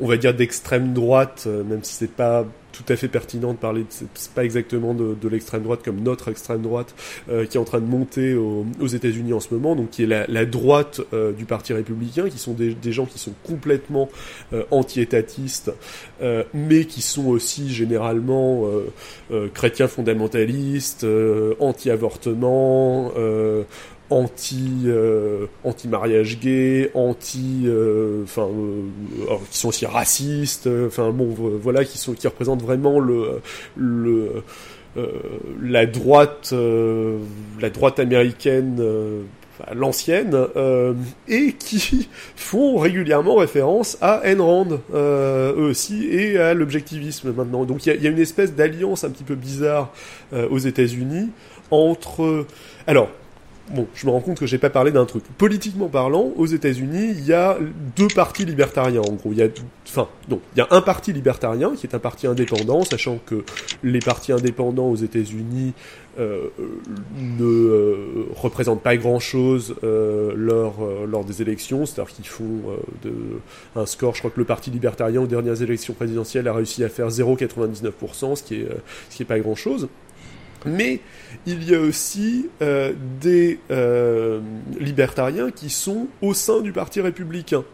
[0.00, 2.46] on va dire d'extrême droite, euh, même si c'est pas
[2.78, 6.28] tout à fait pertinent de parler, c'est pas exactement de, de l'extrême droite comme notre
[6.28, 6.94] extrême droite
[7.28, 10.06] euh, qui est en train de monter aux, États-Unis en ce moment, donc qui est
[10.06, 14.08] la, la droite euh, du Parti républicain, qui sont des, des gens qui sont complètement
[14.52, 15.72] euh, anti-étatistes,
[16.54, 18.64] mais qui sont aussi généralement
[19.54, 21.06] chrétiens fondamentalistes,
[21.60, 23.12] anti-avortement
[24.10, 31.34] anti euh, anti mariage gay, anti euh, enfin euh, qui sont aussi racistes, enfin bon
[31.60, 33.40] voilà qui sont qui représentent vraiment le
[33.76, 34.42] le
[35.62, 36.52] la droite
[37.60, 39.26] la droite américaine
[39.74, 40.94] l'ancienne, euh,
[41.26, 47.64] et qui font régulièrement référence à Ayn Rand, euh, eux aussi, et à l'objectivisme maintenant.
[47.64, 49.92] Donc il y, y, a une espèce d'alliance un petit peu bizarre
[50.32, 51.30] euh, aux États-Unis
[51.70, 52.46] entre...
[52.86, 53.10] Alors,
[53.74, 55.24] bon, je me rends compte que j'ai pas parlé d'un truc.
[55.36, 57.58] Politiquement parlant, aux États-Unis, il y a
[57.96, 59.02] deux partis libertariens.
[59.02, 59.48] En gros, il y a,
[59.86, 63.44] enfin, non, il y a un parti libertarien qui est un parti indépendant, sachant que
[63.82, 65.74] les partis indépendants aux États-Unis
[66.18, 66.48] euh,
[67.16, 67.96] ne euh,
[68.34, 72.46] représentent pas grand-chose euh, lors euh, lors des élections, c'est-à-dire qu'ils font
[73.76, 74.14] un score.
[74.14, 78.34] Je crois que le parti libertarien aux dernières élections présidentielles a réussi à faire 0,99%,
[78.34, 78.68] ce qui est
[79.10, 79.88] ce qui est pas grand-chose.
[80.68, 81.00] Mais
[81.46, 84.40] il y a aussi euh, des euh,
[84.78, 87.64] libertariens qui sont au sein du Parti républicain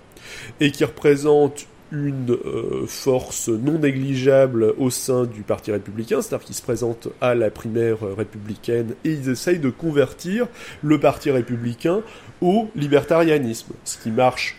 [0.60, 6.56] et qui représentent une euh, force non négligeable au sein du Parti républicain, c'est-à-dire qu'ils
[6.56, 10.48] se présentent à la primaire républicaine et ils essayent de convertir
[10.82, 12.02] le Parti républicain
[12.40, 14.56] au libertarianisme, ce qui marche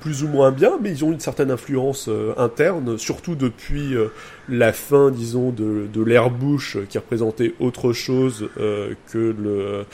[0.00, 4.08] plus ou moins bien, mais ils ont une certaine influence euh, interne, surtout depuis euh,
[4.48, 9.84] la fin, disons, de, de l'ère Bush, qui représentait autre chose euh, que le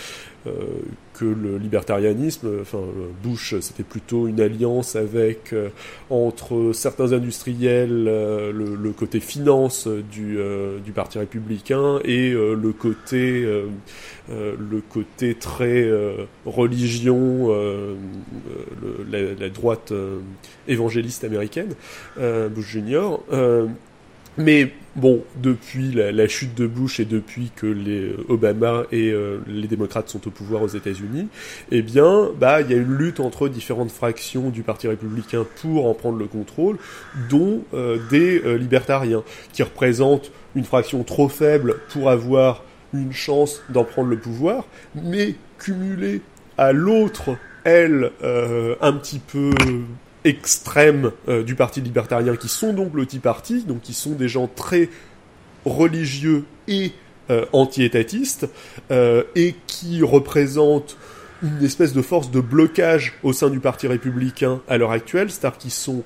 [0.47, 0.51] euh,
[1.19, 2.61] que le libertarianisme.
[2.61, 2.81] Enfin,
[3.23, 5.69] Bush, c'était plutôt une alliance avec euh,
[6.11, 10.39] entre certains industriels, euh, le, le, côté finance du,
[10.85, 13.47] du parti républicain et le côté
[14.29, 15.89] le côté très
[16.47, 17.55] religion,
[19.11, 19.93] la, la, droite
[20.67, 21.75] évangéliste américaine,
[22.17, 23.23] Bush Junior.
[24.39, 29.67] Mais bon, depuis la, chute de Bush et depuis que les Obama et euh, les
[29.67, 31.29] démocrates sont au pouvoir aux États-Unis,
[31.71, 35.87] eh bien, bah, il y a une lutte entre différentes fractions du Parti républicain pour
[35.87, 36.77] en prendre le contrôle,
[37.31, 39.23] dont euh, des euh, libertariens,
[39.53, 45.35] qui représentent une fraction trop faible pour avoir une chance d'en prendre le pouvoir, mais
[45.59, 46.21] cumulée
[46.59, 48.13] à l'autre elle
[48.81, 49.51] un petit peu
[50.27, 54.29] extrêmes euh, du Parti libertarien, qui sont donc le Tea Party, donc qui sont des
[54.29, 54.91] gens très
[55.65, 56.93] religieux et
[57.31, 58.49] euh, anti-étatistes,
[58.91, 60.97] euh, et qui représentent
[61.43, 65.59] une espèce de force de blocage au sein du Parti républicain à l'heure actuelle, c'est-à-dire
[65.59, 66.03] qu'ils sont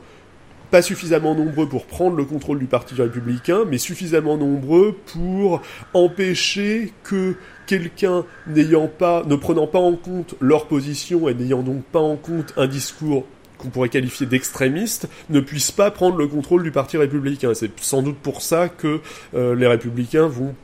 [0.71, 5.63] pas suffisamment nombreux pour prendre le contrôle du Parti républicain, mais suffisamment nombreux pour
[5.95, 7.35] empêcher que
[7.67, 12.17] quelqu'un n'ayant pas, ne prenant pas en compte leur position et n'ayant donc pas en
[12.17, 13.25] compte un discours
[13.61, 17.53] qu'on pourrait qualifier d'extrémistes ne puissent pas prendre le contrôle du Parti républicain.
[17.55, 19.01] C'est sans doute pour ça que
[19.35, 20.55] euh, les républicains vont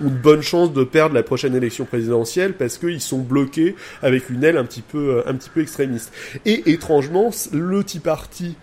[0.00, 4.30] ont une bonne chance de perdre la prochaine élection présidentielle parce qu'ils sont bloqués avec
[4.30, 6.12] une aile un petit peu, euh, extrémiste.
[6.46, 8.56] Et étrangement, le Tea Party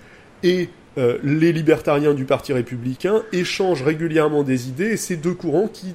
[0.43, 5.67] et euh, les libertariens du Parti républicain échangent régulièrement des idées et ces deux courants
[5.67, 5.93] qui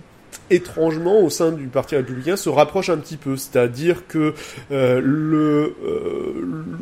[0.50, 4.34] étrangement au sein du Parti républicain se rapproche un petit peu, c'est-à-dire que
[4.70, 6.74] euh, le euh,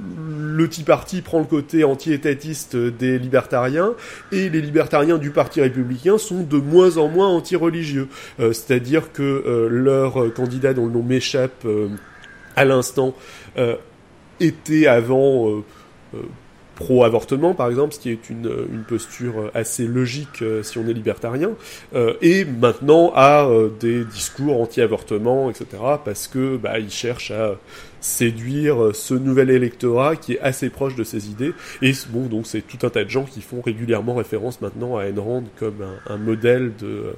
[0.55, 3.95] le prend le côté anti-étatiste des libertariens
[4.31, 8.09] et les libertariens du Parti républicain sont de moins en moins anti-religieux,
[8.41, 11.89] euh, c'est-à-dire que euh, leur candidat dont le nom m'échappe euh,
[12.57, 13.15] à l'instant
[13.57, 13.77] euh,
[14.41, 15.63] était avant
[16.83, 20.93] pro-avortement, par exemple, ce qui est une, une posture assez logique euh, si on est
[20.93, 21.53] libertarien,
[21.95, 25.67] euh, et maintenant à euh, des discours anti-avortement, etc.,
[26.05, 27.55] parce que bah, il cherche à
[28.01, 31.53] séduire ce nouvel électorat qui est assez proche de ses idées.
[31.83, 35.05] Et bon, donc c'est tout un tas de gens qui font régulièrement référence maintenant à
[35.05, 37.15] Ayn Rand comme un, modèle de,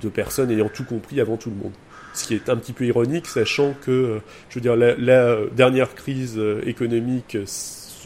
[0.00, 1.72] de, personnes ayant tout compris avant tout le monde
[2.14, 6.40] ce qui est un petit peu ironique, sachant que, je veux dire, la dernière crise
[6.64, 7.36] économique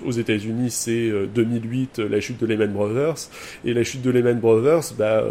[0.05, 3.29] aux États-Unis, c'est 2008, la chute de Lehman Brothers.
[3.65, 5.25] Et la chute de Lehman Brothers, bah,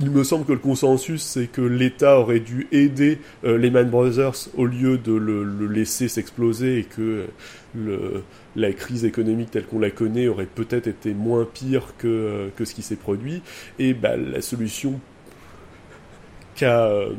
[0.00, 4.66] il me semble que le consensus, c'est que l'État aurait dû aider Lehman Brothers au
[4.66, 7.26] lieu de le, laisser s'exploser et que
[8.56, 12.74] la crise économique telle qu'on la connaît aurait peut-être été moins pire que, que ce
[12.74, 13.42] qui s'est produit.
[13.78, 15.00] Et bah, la solution
[16.58, 17.10] qu'a euh,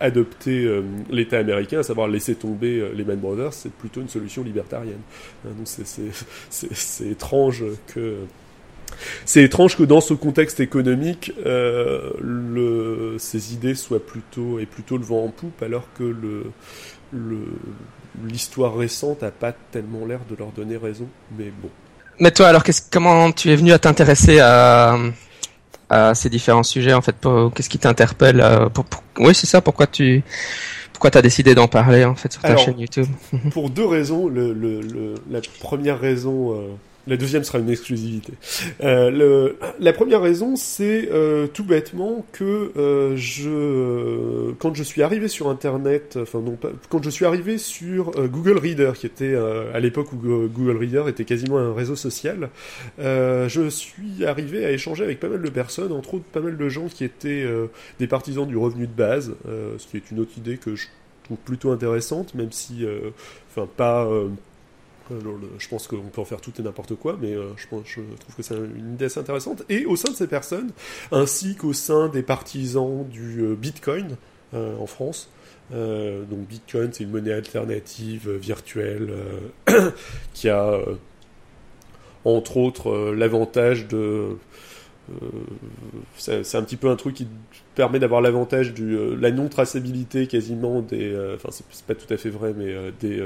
[0.00, 4.08] adopté euh, l'État américain, à savoir laisser tomber euh, les Man Brothers, c'est plutôt une
[4.08, 5.00] solution libertarienne.
[5.44, 5.66] Hein, donc
[6.50, 8.16] c'est étrange que
[9.26, 15.04] c'est étrange que dans ce contexte économique, le, ces idées soient plutôt et plutôt le
[15.04, 16.44] vent en poupe, alors que le,
[18.24, 21.08] l'histoire récente a pas tellement l'air de leur donner raison.
[21.36, 21.68] Mais bon.
[22.20, 24.96] Mais toi, alors, comment tu es venu à t'intéresser à,
[25.90, 27.16] à ces différents sujets en fait
[27.54, 28.68] Qu'est-ce qui t'interpelle euh,
[29.18, 29.60] Oui, c'est ça.
[29.60, 30.22] Pourquoi tu
[30.96, 33.06] pourquoi t'as décidé d'en parler en fait sur ta chaîne YouTube?
[33.50, 34.28] Pour deux raisons.
[34.28, 36.68] Le, le, la première raison, euh,
[37.06, 38.32] la deuxième sera une exclusivité.
[38.82, 45.28] Euh, la première raison, c'est euh, tout bêtement que euh, je, quand je suis arrivé
[45.28, 49.80] sur Internet, enfin non pas, quand je suis arrivé sur Google Reader, qui était à
[49.80, 52.48] l'époque où Google Reader était quasiment un réseau social,
[52.98, 56.68] je suis arrivé à échanger avec pas mal de personnes, entre autres pas mal de
[56.68, 57.46] gens qui étaient
[57.98, 60.86] des partisans du revenu de base, ce qui est une autre idée que je
[61.24, 62.84] trouve plutôt intéressante, même si,
[63.50, 64.08] enfin pas
[65.10, 67.84] je pense qu'on peut en faire tout et n'importe quoi, mais euh, je, trouve
[68.36, 69.62] que c'est une idée assez intéressante.
[69.68, 70.70] Et au sein de ces personnes,
[71.12, 74.16] ainsi qu'au sein des partisans du euh, Bitcoin
[74.54, 75.30] euh, en France,
[75.72, 79.12] donc Bitcoin, c'est une monnaie alternative virtuelle
[80.32, 80.78] qui a
[82.24, 84.36] entre autres l'avantage de
[86.16, 87.26] c'est un petit peu un truc qui
[87.76, 92.12] permet d'avoir l'avantage de euh, la non traçabilité quasiment des euh, enfin c'est pas tout
[92.12, 93.22] à fait vrai mais euh, des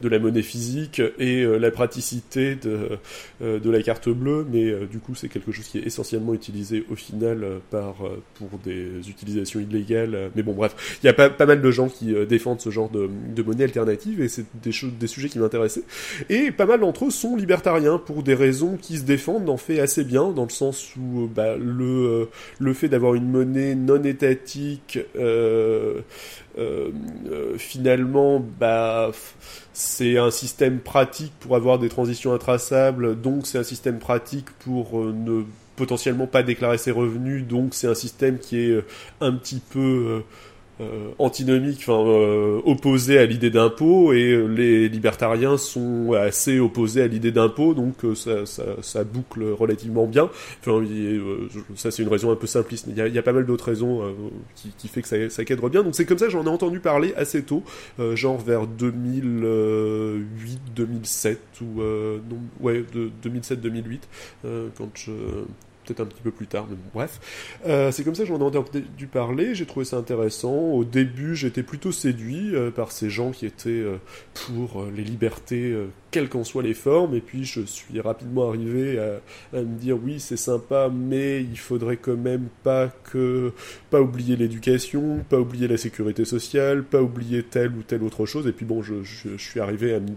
[0.00, 2.98] de la monnaie physique et la praticité de
[3.40, 4.46] de la carte bleue.
[4.50, 7.96] Mais du coup c'est quelque chose qui est essentiellement utilisé au final par
[8.34, 10.30] pour des utilisations illégales.
[10.34, 12.90] Mais bon bref il y a pas, pas mal de gens qui défendent ce genre
[12.90, 15.84] de, de monnaie alternative et c'est des des sujets qui m'intéressaient.
[16.28, 19.80] Et pas mal d'entre eux sont libertariens pour des raisons qui se défendent en fait
[19.80, 24.98] assez bien dans le sens où bah, le le fait d'avoir une monnaie non étatique,
[25.16, 26.00] euh,
[26.58, 26.90] euh,
[27.30, 29.10] euh, finalement, bah,
[29.72, 35.04] c'est un système pratique pour avoir des transitions intraçables, donc c'est un système pratique pour
[35.04, 35.42] ne
[35.76, 38.84] potentiellement pas déclarer ses revenus, donc c'est un système qui est
[39.20, 40.22] un petit peu
[40.80, 47.02] euh, antinomique, enfin euh, opposé à l'idée d'impôt, et euh, les libertariens sont assez opposés
[47.02, 50.30] à l'idée d'impôt, donc ça, ça, boucle relativement bien.
[50.60, 50.84] Enfin,
[51.74, 52.86] ça c'est une raison un peu simpliste.
[52.96, 54.02] A, il y a pas mal d'autres raisons
[54.54, 55.82] qui, qui, fait que ça, ça cadre bien.
[55.82, 57.64] Donc c'est comme ça j'en ai entendu parler assez tôt,
[58.14, 63.98] genre vers 2008, 2007 ou non, ouais, de 2007-2008,
[64.76, 65.12] quand je
[65.88, 67.20] peut-être un petit peu plus tard, mais bon, bref.
[67.66, 70.54] Euh, c'est comme ça que j'en ai entendu parler, j'ai trouvé ça intéressant.
[70.54, 73.96] Au début, j'étais plutôt séduit euh, par ces gens qui étaient euh,
[74.34, 75.74] pour les libertés,
[76.10, 80.20] quelles qu'en soient les formes, et puis je suis rapidement arrivé à, me dire oui,
[80.20, 83.52] c'est sympa, mais il faudrait quand même pas que,
[83.90, 88.46] pas oublier l'éducation, pas oublier la sécurité sociale, pas oublier telle ou telle autre chose,
[88.46, 89.02] et puis bon, je
[89.36, 90.08] suis arrivé à me,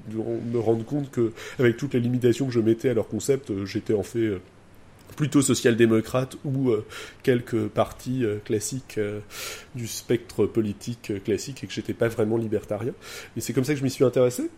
[0.54, 3.94] me rendre compte que, avec toutes les limitations que je mettais à leur concept, j'étais
[3.94, 4.40] en fait
[5.16, 6.86] plutôt social-démocrate ou euh,
[7.24, 9.20] quelques partis euh, classiques euh,
[9.76, 12.94] du spectre politique classique et que j'étais pas vraiment libertarien.
[13.36, 14.50] Mais c'est comme ça que je m'y suis intéressé.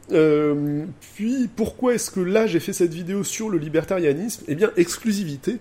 [1.15, 4.43] puis pourquoi est-ce que là j'ai fait cette vidéo sur le libertarianisme?
[4.47, 5.59] Eh bien exclusivité.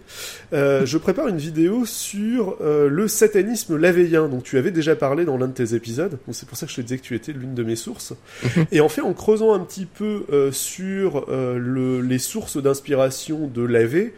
[0.52, 5.48] je prépare une vidéo sur le satanisme lavéien dont tu avais déjà parlé dans l'un
[5.48, 6.12] de tes épisodes.
[6.12, 8.14] Donc c'est pour ça que je te disais que tu étais l'une de mes sources.
[8.57, 8.66] Mhm.
[8.72, 14.14] et en fait en creusant un petit peu sur le, les sources d'inspiration de Lavé,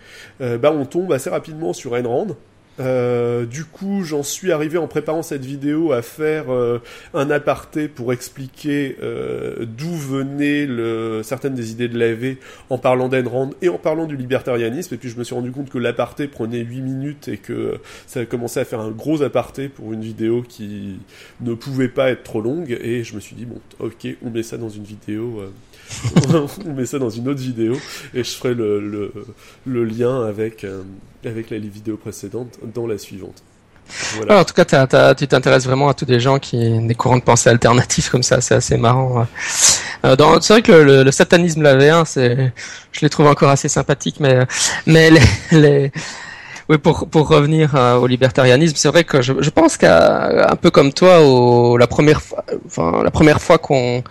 [0.71, 2.37] on tombe assez rapidement sur Ayn Rand.
[2.81, 6.81] Euh, du coup, j'en suis arrivé en préparant cette vidéo à faire euh,
[7.13, 10.67] un aparté pour expliquer euh, d'où venaient
[11.23, 12.37] certaines des idées de l'AV
[12.71, 14.95] en parlant d'Ayn Rand et en parlant du libertarianisme.
[14.95, 18.21] Et puis je me suis rendu compte que l'aparté prenait 8 minutes et que ça
[18.21, 20.99] a commencé à faire un gros aparté pour une vidéo qui
[21.41, 22.77] ne pouvait pas être trop longue.
[22.83, 25.43] Et je me suis dit, bon, ok, on met ça dans une vidéo
[26.67, 27.77] on met ça dans une autre vidéo
[28.15, 29.13] et je ferai le,
[29.67, 30.83] lien avec, euh,
[31.25, 33.43] avec la vidéo précédente dans la suivante.
[34.31, 37.51] En tout cas, tu t'intéresses vraiment à tous des gens qui des courants de pensée
[37.51, 39.27] alternatifs comme ça, c'est assez marrant.
[40.05, 42.53] Euh, c'est vrai que le, le, satanisme lavéen, c'est,
[42.93, 44.47] je les trouve encore assez sympathiques, mais
[44.87, 45.21] les,
[45.53, 45.93] les
[46.69, 50.93] oui, pour pour revenir au libertarianisme, c'est vrai que je, je pense qu'un peu comme
[50.93, 54.03] toi, au, la première fois, enfin la première fois qu'on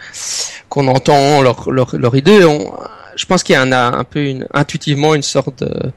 [0.70, 2.74] qu'on entend leur leur, leur idée, on,
[3.16, 5.92] je pense qu'il y a un, un peu une intuitivement une sorte de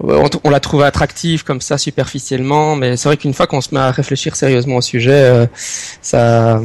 [0.00, 3.74] on, on, la trouve attractive comme ça superficiellement, mais c'est vrai qu'une fois qu'on se
[3.74, 5.46] met à réfléchir sérieusement au sujet, euh,
[6.00, 6.60] ça,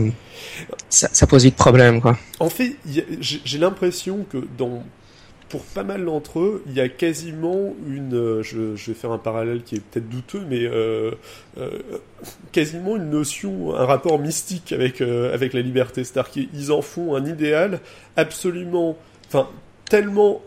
[0.90, 2.02] ça, ça, pose vite problème.
[2.02, 2.18] Quoi.
[2.40, 2.76] En fait,
[3.22, 4.84] j'ai l'impression que dans
[5.50, 9.18] pour pas mal d'entre eux, il y a quasiment une, euh, je, vais faire un
[9.18, 11.12] parallèle qui est peut-être douteux, mais euh,
[11.58, 11.70] euh,
[12.52, 16.04] quasiment une notion, un rapport mystique avec la liberté.
[16.04, 17.80] C'est-à-dire qu'ils en font un idéal
[18.16, 19.48] absolument, enfin
[19.90, 20.42] tellement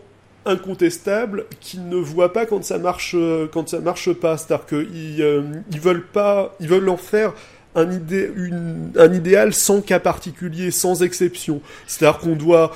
[0.45, 3.15] incontestable qu'ils ne voient pas quand ça marche
[3.51, 7.33] quand marche pas c'est-à-dire qu'ils ils veulent pas veulent en faire
[7.75, 12.71] un, un idéal sans cas particulier sans exception c'est-à-dire qu'on doit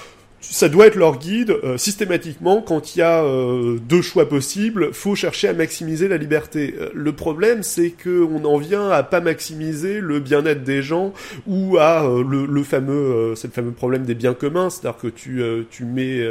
[0.51, 4.93] ça doit être leur guide euh, systématiquement quand il y a euh, deux choix possibles
[4.93, 9.03] faut chercher à maximiser la liberté euh, le problème c'est que on en vient à
[9.03, 11.13] pas maximiser le bien-être des gens
[11.47, 15.08] ou à euh, le, le, fameux c'est le fameux problème des biens communs c'est-à-dire que
[15.08, 16.25] tu tu mets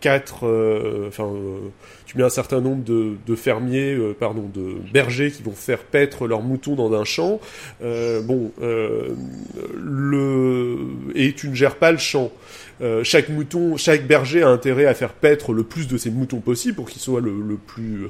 [0.00, 0.44] quatre
[1.08, 1.30] enfin
[2.08, 5.80] tu mets un certain nombre de, de fermiers, euh, pardon, de bergers qui vont faire
[5.80, 7.38] paître leurs moutons dans un champ.
[7.82, 9.10] Euh, bon, euh,
[9.76, 10.78] le
[11.14, 12.32] et tu ne gères pas le champ.
[12.80, 16.40] Euh, chaque mouton, chaque berger a intérêt à faire paître le plus de ses moutons
[16.40, 18.08] possible pour qu'ils soient le, le, plus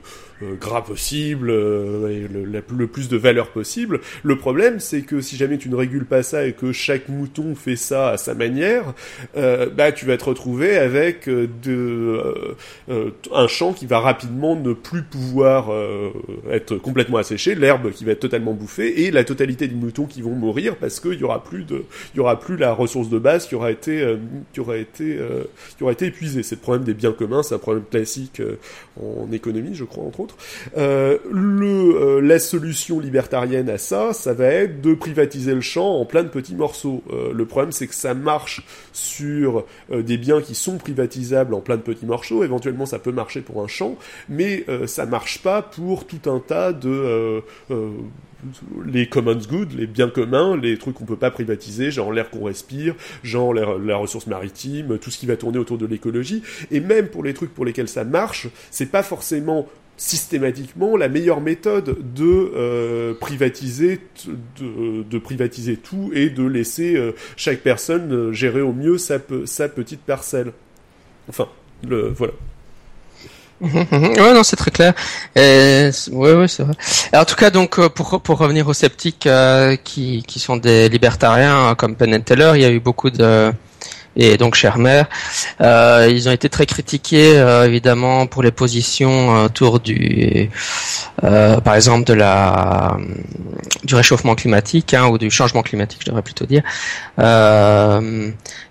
[0.60, 4.00] gras possible euh, et le, plus de valeur possible.
[4.22, 7.54] Le problème, c'est que si jamais tu ne régules pas ça et que chaque mouton
[7.54, 8.94] fait ça à sa manière,
[9.34, 12.56] bah tu vas te retrouver avec de,
[12.88, 15.70] un champ qui va rapidement ne plus pouvoir
[16.50, 20.22] être complètement asséché, l'herbe qui va être totalement bouffée et la totalité des moutons qui
[20.22, 23.18] vont mourir parce qu'il y aura plus de, il y aura plus la ressource de
[23.18, 24.16] base qui aura été
[24.52, 25.44] qui aura été, euh,
[25.76, 26.42] qui aura été épuisé.
[26.42, 28.58] C'est le problème des biens communs, c'est un problème classique euh,
[29.00, 30.27] en économie, je crois, entre autres.
[30.76, 36.04] Euh, le, la solution libertarienne à ça, ça va être de privatiser le champ en
[36.04, 37.02] plein de petits morceaux.
[37.34, 38.62] le problème, c'est que ça marche
[38.92, 42.44] sur des biens qui sont privatisables en plein de petits morceaux.
[42.44, 43.96] Éventuellement, ça peut marcher pour un champ,
[44.28, 47.42] mais ça marche pas pour tout un tas de
[48.84, 52.44] les commons goods, les biens communs, les trucs qu'on peut pas privatiser, genre l'air qu'on
[52.44, 56.42] respire, genre la, ressource maritime, tout ce qui va tourner autour de l'écologie.
[56.70, 59.66] Et même pour les trucs pour lesquels ça marche, c'est pas forcément
[59.98, 64.00] systématiquement la meilleure méthode de euh, privatiser
[64.60, 70.00] de, privatiser tout et de laisser euh, chaque personne euh, gérer au mieux sa, petite
[70.00, 70.52] parcelle.
[71.28, 71.48] Enfin,
[71.86, 72.32] le voilà.
[73.60, 74.02] Mhm, mhm.
[74.02, 74.94] ouais, non, c'est très clair.
[75.34, 76.74] Ouais, ouais, c'est vrai.
[77.12, 79.28] En tout cas, donc, pour, pour revenir aux sceptiques
[79.82, 83.52] qui, qui sont des libertariens, comme Penn Teller, il y a eu beaucoup de
[84.18, 85.04] et donc Schermer,
[85.60, 90.50] euh, ils ont été très critiqués euh, évidemment pour les positions autour du,
[91.24, 92.96] euh, par exemple de la
[93.84, 96.62] du réchauffement climatique hein, ou du changement climatique, je devrais plutôt dire.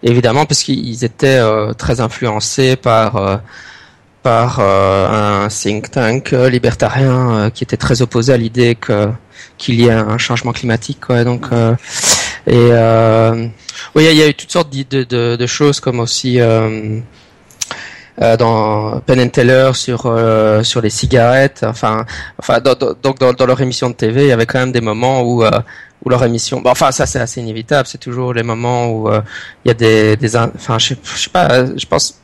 [0.04, 1.42] évidemment parce qu'ils étaient
[1.78, 3.42] très influencés par
[4.28, 8.78] par euh, un think tank euh, libertarien euh, qui était très opposé à l'idée
[9.58, 11.10] qu'il y ait un changement climatique.
[11.10, 11.46] Donc,
[12.48, 12.72] et
[13.96, 16.40] oui, il y, a eu toutes sortes de, de, de choses comme aussi
[18.20, 20.02] dans Penn and Teller sur
[20.64, 21.64] sur les cigarettes.
[21.68, 22.06] Enfin,
[22.40, 25.22] enfin, donc dans, dans, leur émission de TV, il y avait quand même des moments
[25.22, 25.44] où
[26.06, 26.62] ou leur émission.
[26.62, 27.88] Bon, enfin, ça c'est assez inévitable.
[27.88, 29.22] C'est toujours les moments où euh,
[29.66, 32.20] il y a des, des enfin, je, je, sais pas, je pense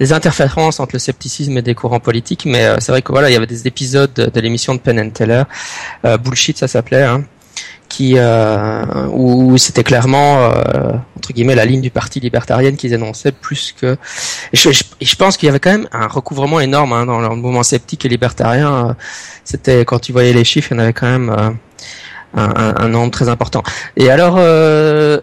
[0.00, 2.46] des interférences entre le scepticisme et des courants politiques.
[2.46, 4.98] Mais euh, c'est vrai que voilà, il y avait des épisodes de, l'émission de Penn
[4.98, 5.42] and Teller,
[6.04, 7.02] euh, bullshit, ça s'appelait.
[7.02, 7.24] Hein,
[7.88, 8.16] qui
[9.12, 10.50] où, c'était clairement
[11.16, 13.96] entre guillemets la ligne du parti libertarien qu'ils énonçaient plus que
[14.52, 14.70] et je,
[15.00, 18.04] je, pense qu'il y avait quand même un recouvrement énorme hein, dans le mouvement sceptique
[18.04, 18.96] et libertarien
[19.44, 21.58] c'était quand tu voyais les chiffres il y en avait quand même
[22.34, 23.62] un, un, nombre très important.
[23.96, 25.20] Et alors, euh,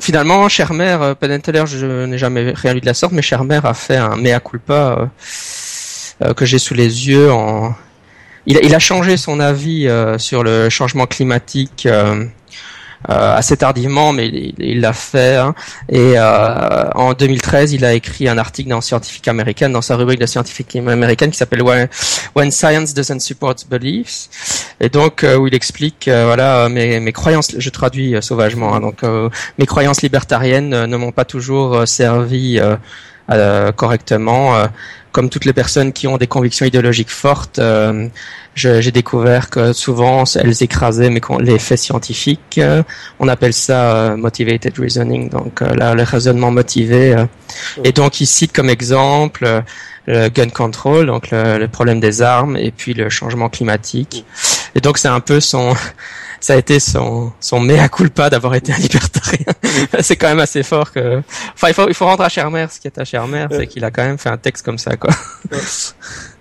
[0.00, 3.60] finalement, Schermer, euh, Penn Teller, je n'ai jamais rien lu de la sorte, mais Schermer
[3.64, 5.06] a fait un mea culpa euh,
[6.24, 7.32] euh, que j'ai sous les yeux.
[7.32, 7.74] En...
[8.46, 11.88] Il, il, a changé son avis sur le changement climatique
[13.10, 15.36] euh, assez tardivement, mais il l'a fait.
[15.36, 15.54] Hein.
[15.90, 20.20] Et euh, en 2013, il a écrit un article dans Scientific American, dans sa rubrique
[20.20, 24.74] de Scientific American, qui s'appelle When, Science Doesn't Support Beliefs.
[24.80, 29.02] Et donc euh, où il explique, voilà, mes, mes croyances, je traduis sauvagement, hein, donc
[29.58, 32.60] mes croyances libertariennes ne m'ont pas toujours servi
[33.76, 34.66] correctement
[35.14, 38.08] comme toutes les personnes qui ont des convictions idéologiques fortes, euh,
[38.54, 42.58] j'ai découvert que souvent elles écrasaient mais les faits scientifiques.
[42.58, 42.82] Euh,
[43.18, 47.16] on appelle ça euh, motivated reasoning, donc là, le raisonnement motivé.
[47.82, 49.62] Et donc il cite comme exemple
[50.06, 54.26] le gun control, donc le, le, problème des armes, et puis le changement climatique.
[54.74, 55.74] Et donc c'est un peu son
[56.44, 59.46] ça a été son son mea culpa d'avoir été un libertarien.
[60.00, 61.22] c'est quand même assez fort que.
[61.54, 63.82] Enfin, il faut il faut rendre à Chermer ce qui est à Chermer, c'est qu'il
[63.82, 65.10] a quand même fait un texte comme ça, quoi.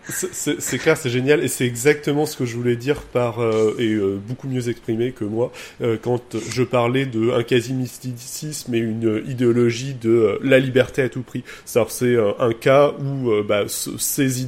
[0.10, 3.94] C'est clair, c'est génial, et c'est exactement ce que je voulais dire par euh, et
[3.94, 5.52] euh, beaucoup mieux exprimé que moi
[5.82, 11.10] euh, quand je parlais de un quasi mysticisme et une idéologie de la liberté à
[11.10, 11.44] tout prix.
[11.66, 11.80] C'est
[12.40, 14.48] un cas où bah, ces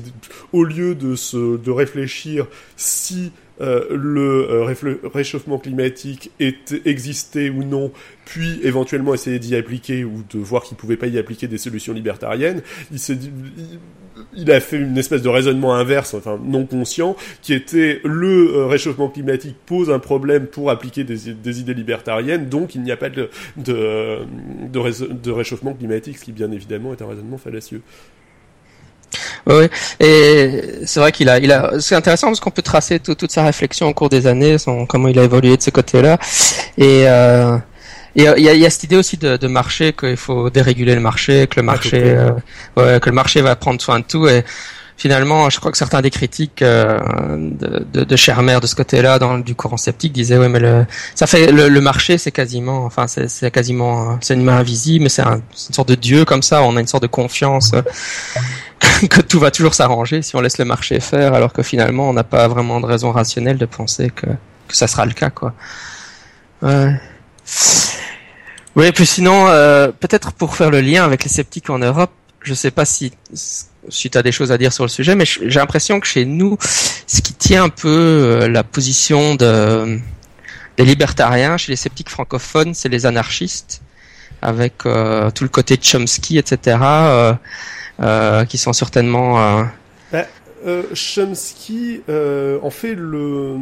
[0.52, 3.32] au lieu de se de réfléchir si
[3.62, 7.92] euh, le euh, réchauffement climatique est, existé ou non,
[8.26, 11.94] puis éventuellement essayer d'y appliquer ou de voir qu'il pouvait pas y appliquer des solutions
[11.94, 13.18] libertariennes, il s'est
[14.34, 18.66] il, a fait une espèce de raisonnement inverse, enfin non conscient, qui était le euh,
[18.66, 22.98] réchauffement climatique pose un problème pour appliquer des, des idées libertariennes, donc il n'y a
[22.98, 24.20] pas de, de,
[24.72, 27.82] de, de réchauffement climatique, ce qui bien évidemment est un raisonnement fallacieux.
[29.48, 29.68] Oui,
[30.00, 33.44] et c'est vrai qu'il a, il a, c'est intéressant parce qu'on peut tracer toute sa
[33.44, 36.18] réflexion au cours des années, son, comment il a évolué de ce côté-là,
[36.80, 37.56] et euh,
[38.16, 40.96] il y, a, il y a, cette idée aussi de, de marché qu'il faut déréguler
[40.96, 42.32] le marché, que le marché, euh,
[42.78, 44.26] ouais, que le marché va prendre soin de tout.
[44.28, 44.46] Et
[44.98, 47.00] finalement, je crois que certains des critiques euh,
[47.38, 50.86] de, de, de de ce côté-là, dans du courant sceptique, disaient ouais, mais le,
[51.16, 55.22] ça fait le, le marché, c'est quasiment, enfin, c'est quasiment, c'est une main invisible, c'est
[55.22, 56.62] un, une sorte de dieu comme ça.
[56.64, 57.72] On a une sorte de confiance
[59.10, 62.14] que tout va toujours s'arranger si on laisse le marché faire, alors que finalement, on
[62.14, 64.28] n'a pas vraiment de raison rationnelle de penser que
[64.68, 65.54] que ça sera le cas, quoi.
[66.62, 67.00] Ouais.
[68.76, 72.12] Oui, puis sinon, euh, peut-être pour faire le lien avec les sceptiques en Europe,
[72.46, 73.12] je sais pas si
[73.90, 76.26] si tu as des choses à dire sur le sujet, mais j'ai l'impression que chez
[76.26, 80.00] nous, ce qui tient un peu euh, la position de,
[80.78, 83.82] des libertariens chez les sceptiques francophones, c'est les anarchistes,
[84.42, 86.78] avec euh, tout le côté Chomsky, etc.,
[88.02, 89.66] euh, qui sont certainement...
[90.12, 90.26] Bah,
[90.94, 93.58] Chomsky, en fait, le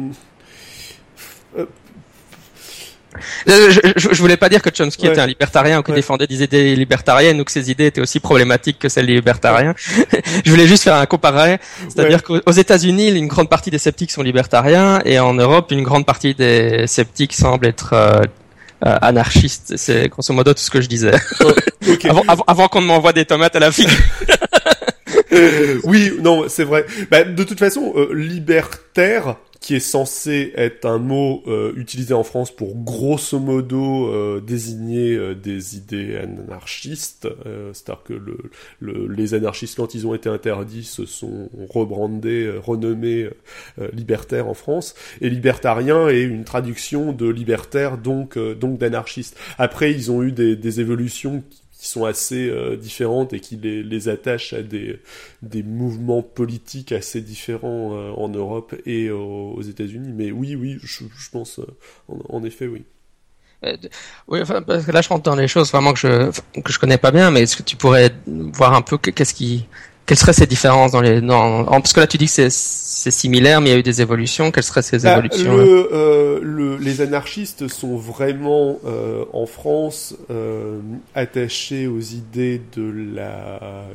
[3.46, 6.76] je, je, voulais pas dire que Chomsky était un libertarien ou qu'il défendait des idées
[6.76, 9.74] libertariennes ou que ses idées étaient aussi problématiques que celles des libertariens.
[10.44, 11.58] je voulais juste faire un comparé,
[11.88, 16.06] c'est-à-dire qu'aux États-Unis, une grande partie des sceptiques sont libertariens et en Europe, une grande
[16.06, 18.22] partie des sceptiques semblent être euh,
[18.86, 19.74] euh, anarchistes.
[19.76, 21.14] C'est grosso modo tout ce que je disais.
[21.40, 21.52] Oh,
[22.08, 23.88] avant, avant, avant qu'on ne m'envoie des tomates à la fille.
[25.84, 26.84] oui, non, c'est vrai.
[27.10, 32.22] Bah, de toute façon, euh, libertaire, qui est censé être un mot euh, utilisé en
[32.22, 37.26] France pour grosso modo euh, désigner euh, des idées anarchistes,
[37.72, 43.30] c'est-à-dire que le, les anarchistes quand ils ont été interdits se sont rebrandés, renommés
[43.94, 49.38] libertaires en France, et libertarien est une traduction de libertaire donc donc d'anarchiste.
[49.56, 51.42] Après ils ont eu des, des évolutions
[51.86, 55.00] sont assez euh, différentes et qui les, attachent à des,
[55.42, 60.12] des mouvements politiques assez différents euh, en Europe et aux, États-Unis.
[60.14, 61.66] Mais oui, oui, je, pense, euh,
[62.28, 62.84] en, effet, oui.
[64.28, 66.98] Oui, parce que là, je rentre dans les choses vraiment que je que je connais
[66.98, 69.66] pas bien, mais est-ce que tu pourrais voir un peu qu'est-ce qui
[70.06, 73.10] quelles seraient ces différences dans les dans, parce que là tu dis que c'est c'est
[73.10, 74.50] similaire mais il y a eu des évolutions.
[74.50, 80.14] Quelles seraient ces bah, évolutions le, euh, le, les anarchistes sont vraiment euh, en France
[80.30, 80.80] euh,
[81.14, 83.86] attachés aux idées de la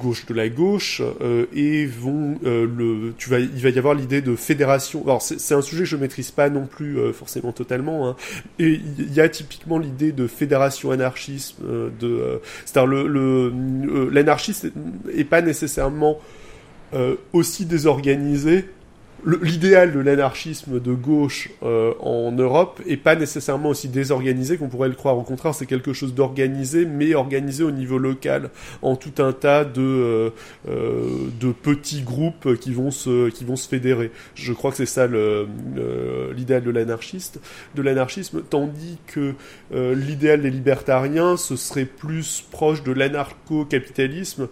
[0.00, 3.94] gauche de la gauche euh, et vont euh, le tu vas il va y avoir
[3.94, 7.52] l'idée de fédération alors c'est un sujet que je maîtrise pas non plus euh, forcément
[7.52, 8.16] totalement hein.
[8.58, 11.64] et il y a typiquement l'idée de fédération anarchisme
[12.00, 14.12] de c'est-à-dire le le,
[15.14, 16.18] est pas nécessairement
[17.32, 18.66] aussi désorganisé
[19.24, 24.88] l'idéal de l'anarchisme de gauche euh, en Europe est pas nécessairement aussi désorganisé qu'on pourrait
[24.88, 25.16] le croire.
[25.16, 28.50] Au contraire, c'est quelque chose d'organisé, mais organisé au niveau local,
[28.82, 30.30] en tout un tas de euh,
[30.68, 34.10] euh de petits groupes qui vont se qui vont se fédérer.
[34.34, 37.40] Je crois que c'est ça l'idéal de l'anarchiste,
[37.74, 39.34] de l'anarchisme, tandis que
[39.72, 44.48] euh, l'idéal des libertariens, ce serait plus proche de l'anarcho-capitalisme,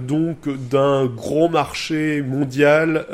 [0.00, 3.06] donc d'un gros marché mondial.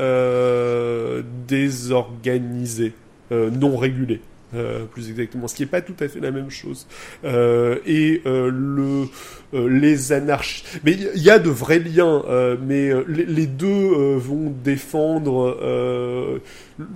[1.47, 2.93] Désorganisé,
[3.33, 4.21] euh, non régulé.
[4.55, 6.87] Euh, plus exactement, ce qui n'est pas tout à fait la même chose.
[7.25, 9.07] et le,
[9.53, 12.23] les anarchistes, mais il y a de vrais liens,
[12.65, 15.59] mais les, deux vont défendre.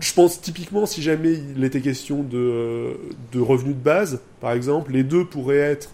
[0.00, 2.94] je pense typiquement, si jamais il était question de
[3.40, 5.90] revenus de base, par exemple, les deux pourraient être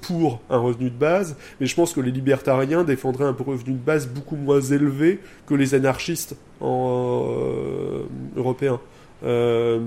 [0.00, 3.84] pour un revenu de base, mais je pense que les libertariens défendraient un revenu de
[3.84, 8.02] base beaucoup moins élevé que les anarchistes en,
[8.36, 8.80] européens.
[9.22, 9.80] le,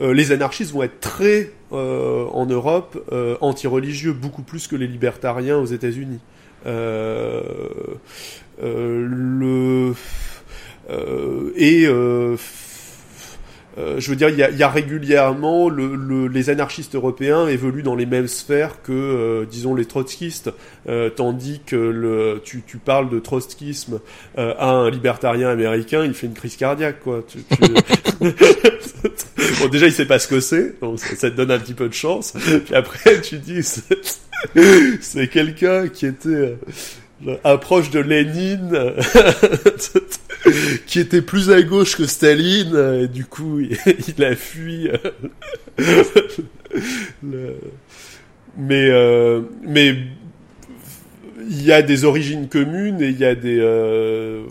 [0.00, 2.98] les anarchistes vont être très en Europe
[3.40, 6.20] anti-religieux, beaucoup plus que les libertariens aux États-Unis.
[11.56, 12.36] et euh,
[13.98, 17.82] je veux dire, il y a, y a, régulièrement le, le, les anarchistes européens évoluent
[17.82, 20.50] dans les mêmes sphères que, euh, disons, les trotskistes,
[20.88, 24.00] euh, tandis que le, tu, tu parles de trotskisme
[24.36, 27.22] à un libertarien américain, il fait une crise cardiaque, quoi.
[27.26, 27.38] Tu,
[28.20, 31.74] bon, déjà, il sait pas ce que c'est, donc ça, ça, te donne un petit
[31.74, 32.34] peu de chance.
[32.64, 33.62] Puis après, tu dis,
[35.00, 36.56] c'est quelqu'un qui était
[37.44, 38.72] approche de Lénine
[40.86, 43.60] qui était plus à gauche que Staline et du coup
[44.18, 44.88] il, a fui
[48.56, 49.96] mais euh, mais
[51.38, 54.44] il y a des origines communes et il y a des euh,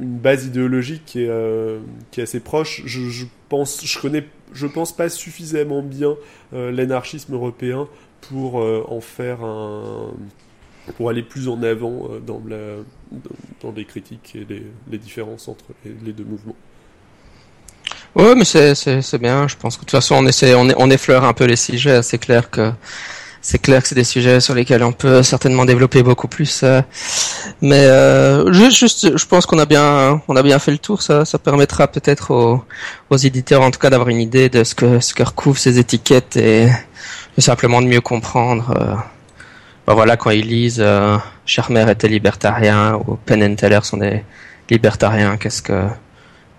[0.00, 1.80] une base idéologique qui est, euh,
[2.12, 2.82] qui est assez proche.
[2.84, 6.16] Je, je, pense je connais je pense pas suffisamment bien
[6.52, 7.88] l'anarchisme européen
[8.20, 10.12] pour en faire un
[10.96, 12.82] pour aller plus en avant euh, dans, la,
[13.62, 16.56] dans les critiques et les, les différences entre les, deux mouvements.
[18.14, 19.48] Ouais, mais c'est bien.
[19.48, 22.02] Je pense que de toute façon on essaie, on, effleure un peu les sujets.
[22.02, 22.72] C'est clair que
[23.42, 26.60] c'est clair que c'est des sujets sur lesquels on peut certainement développer beaucoup plus.
[26.62, 26.82] Euh,
[27.62, 31.02] mais euh, juste, je pense qu'on a bien, on a bien fait le tour.
[31.02, 32.64] Ça, ça permettra peut-être aux,
[33.08, 35.78] aux, éditeurs, en tout cas, d'avoir une idée de ce que ce que recouvrent ces
[35.78, 36.68] étiquettes et,
[37.38, 38.74] et simplement de mieux comprendre.
[38.76, 38.94] Euh,
[39.90, 41.16] bah voilà, quand ils lisent euh,
[41.46, 44.22] Charmer était libertarien ou Penn and Teller sont des
[44.70, 45.88] libertariens, qu'est-ce que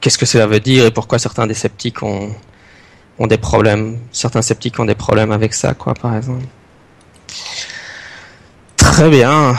[0.01, 2.35] qu'est-ce que cela veut dire et pourquoi certains des sceptiques ont
[3.19, 6.43] ont des problèmes, certains sceptiques ont des problèmes avec ça, quoi, par exemple?
[8.75, 9.55] Très bien.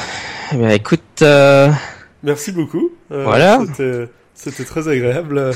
[0.52, 1.22] Eh bien, écoute.
[1.22, 1.72] Euh...
[2.22, 2.90] Merci beaucoup.
[3.10, 3.58] Euh, voilà.
[4.34, 5.52] C'était très agréable.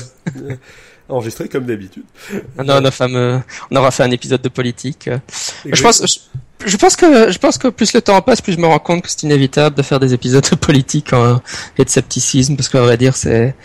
[1.09, 2.03] enregistré comme d'habitude.
[2.63, 3.41] Non, nos fameux,
[3.71, 5.09] on aura fait un épisode de politique.
[5.65, 6.29] Je pense,
[6.65, 9.03] je pense que je pense que plus le temps passe, plus je me rends compte
[9.03, 11.41] que c'est inévitable de faire des épisodes de politique hein,
[11.77, 13.55] et de scepticisme, parce qu'on va dire c'est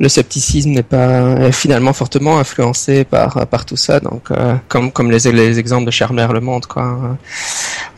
[0.00, 4.00] le scepticisme n'est pas finalement fortement influencé par par tout ça.
[4.00, 7.16] Donc euh, comme comme les, les exemples de Charmer le montrent, quoi.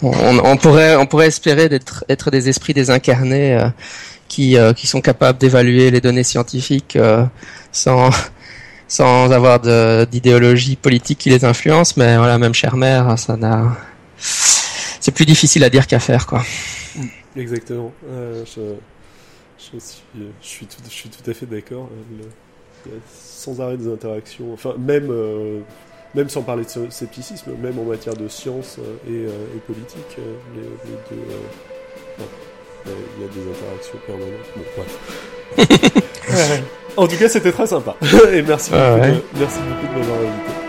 [0.03, 3.68] On, on, pourrait on pourrait espérer d'être être des esprits désincarnés euh,
[4.28, 6.99] qui euh, qui sont capables d'évaluer les données scientifiques
[7.72, 8.11] sans
[8.88, 9.61] sans avoir
[10.07, 13.76] d'idéologie politique qui les influence, mais voilà, même Charmer, ça n'a
[14.19, 16.43] c'est plus difficile à dire qu'à faire, quoi.
[17.37, 17.93] Exactement.
[18.09, 18.61] Euh, je,
[19.59, 21.91] je, suis, je, suis tout, je suis tout à fait d'accord.
[22.87, 24.53] Euh, sans arrêt des interactions.
[24.53, 25.61] Enfin, même, euh,
[26.15, 30.17] même sans parler de scepticisme, même en matière de science et, et politique,
[30.55, 31.23] les, les deux.
[32.87, 34.33] il y a des interactions permanentes.
[34.57, 34.62] Bon,
[37.03, 37.97] en tout cas, c'était très sympa.
[38.33, 40.64] et merci, beaucoup, de, merci beaucoup de m'avoir invité.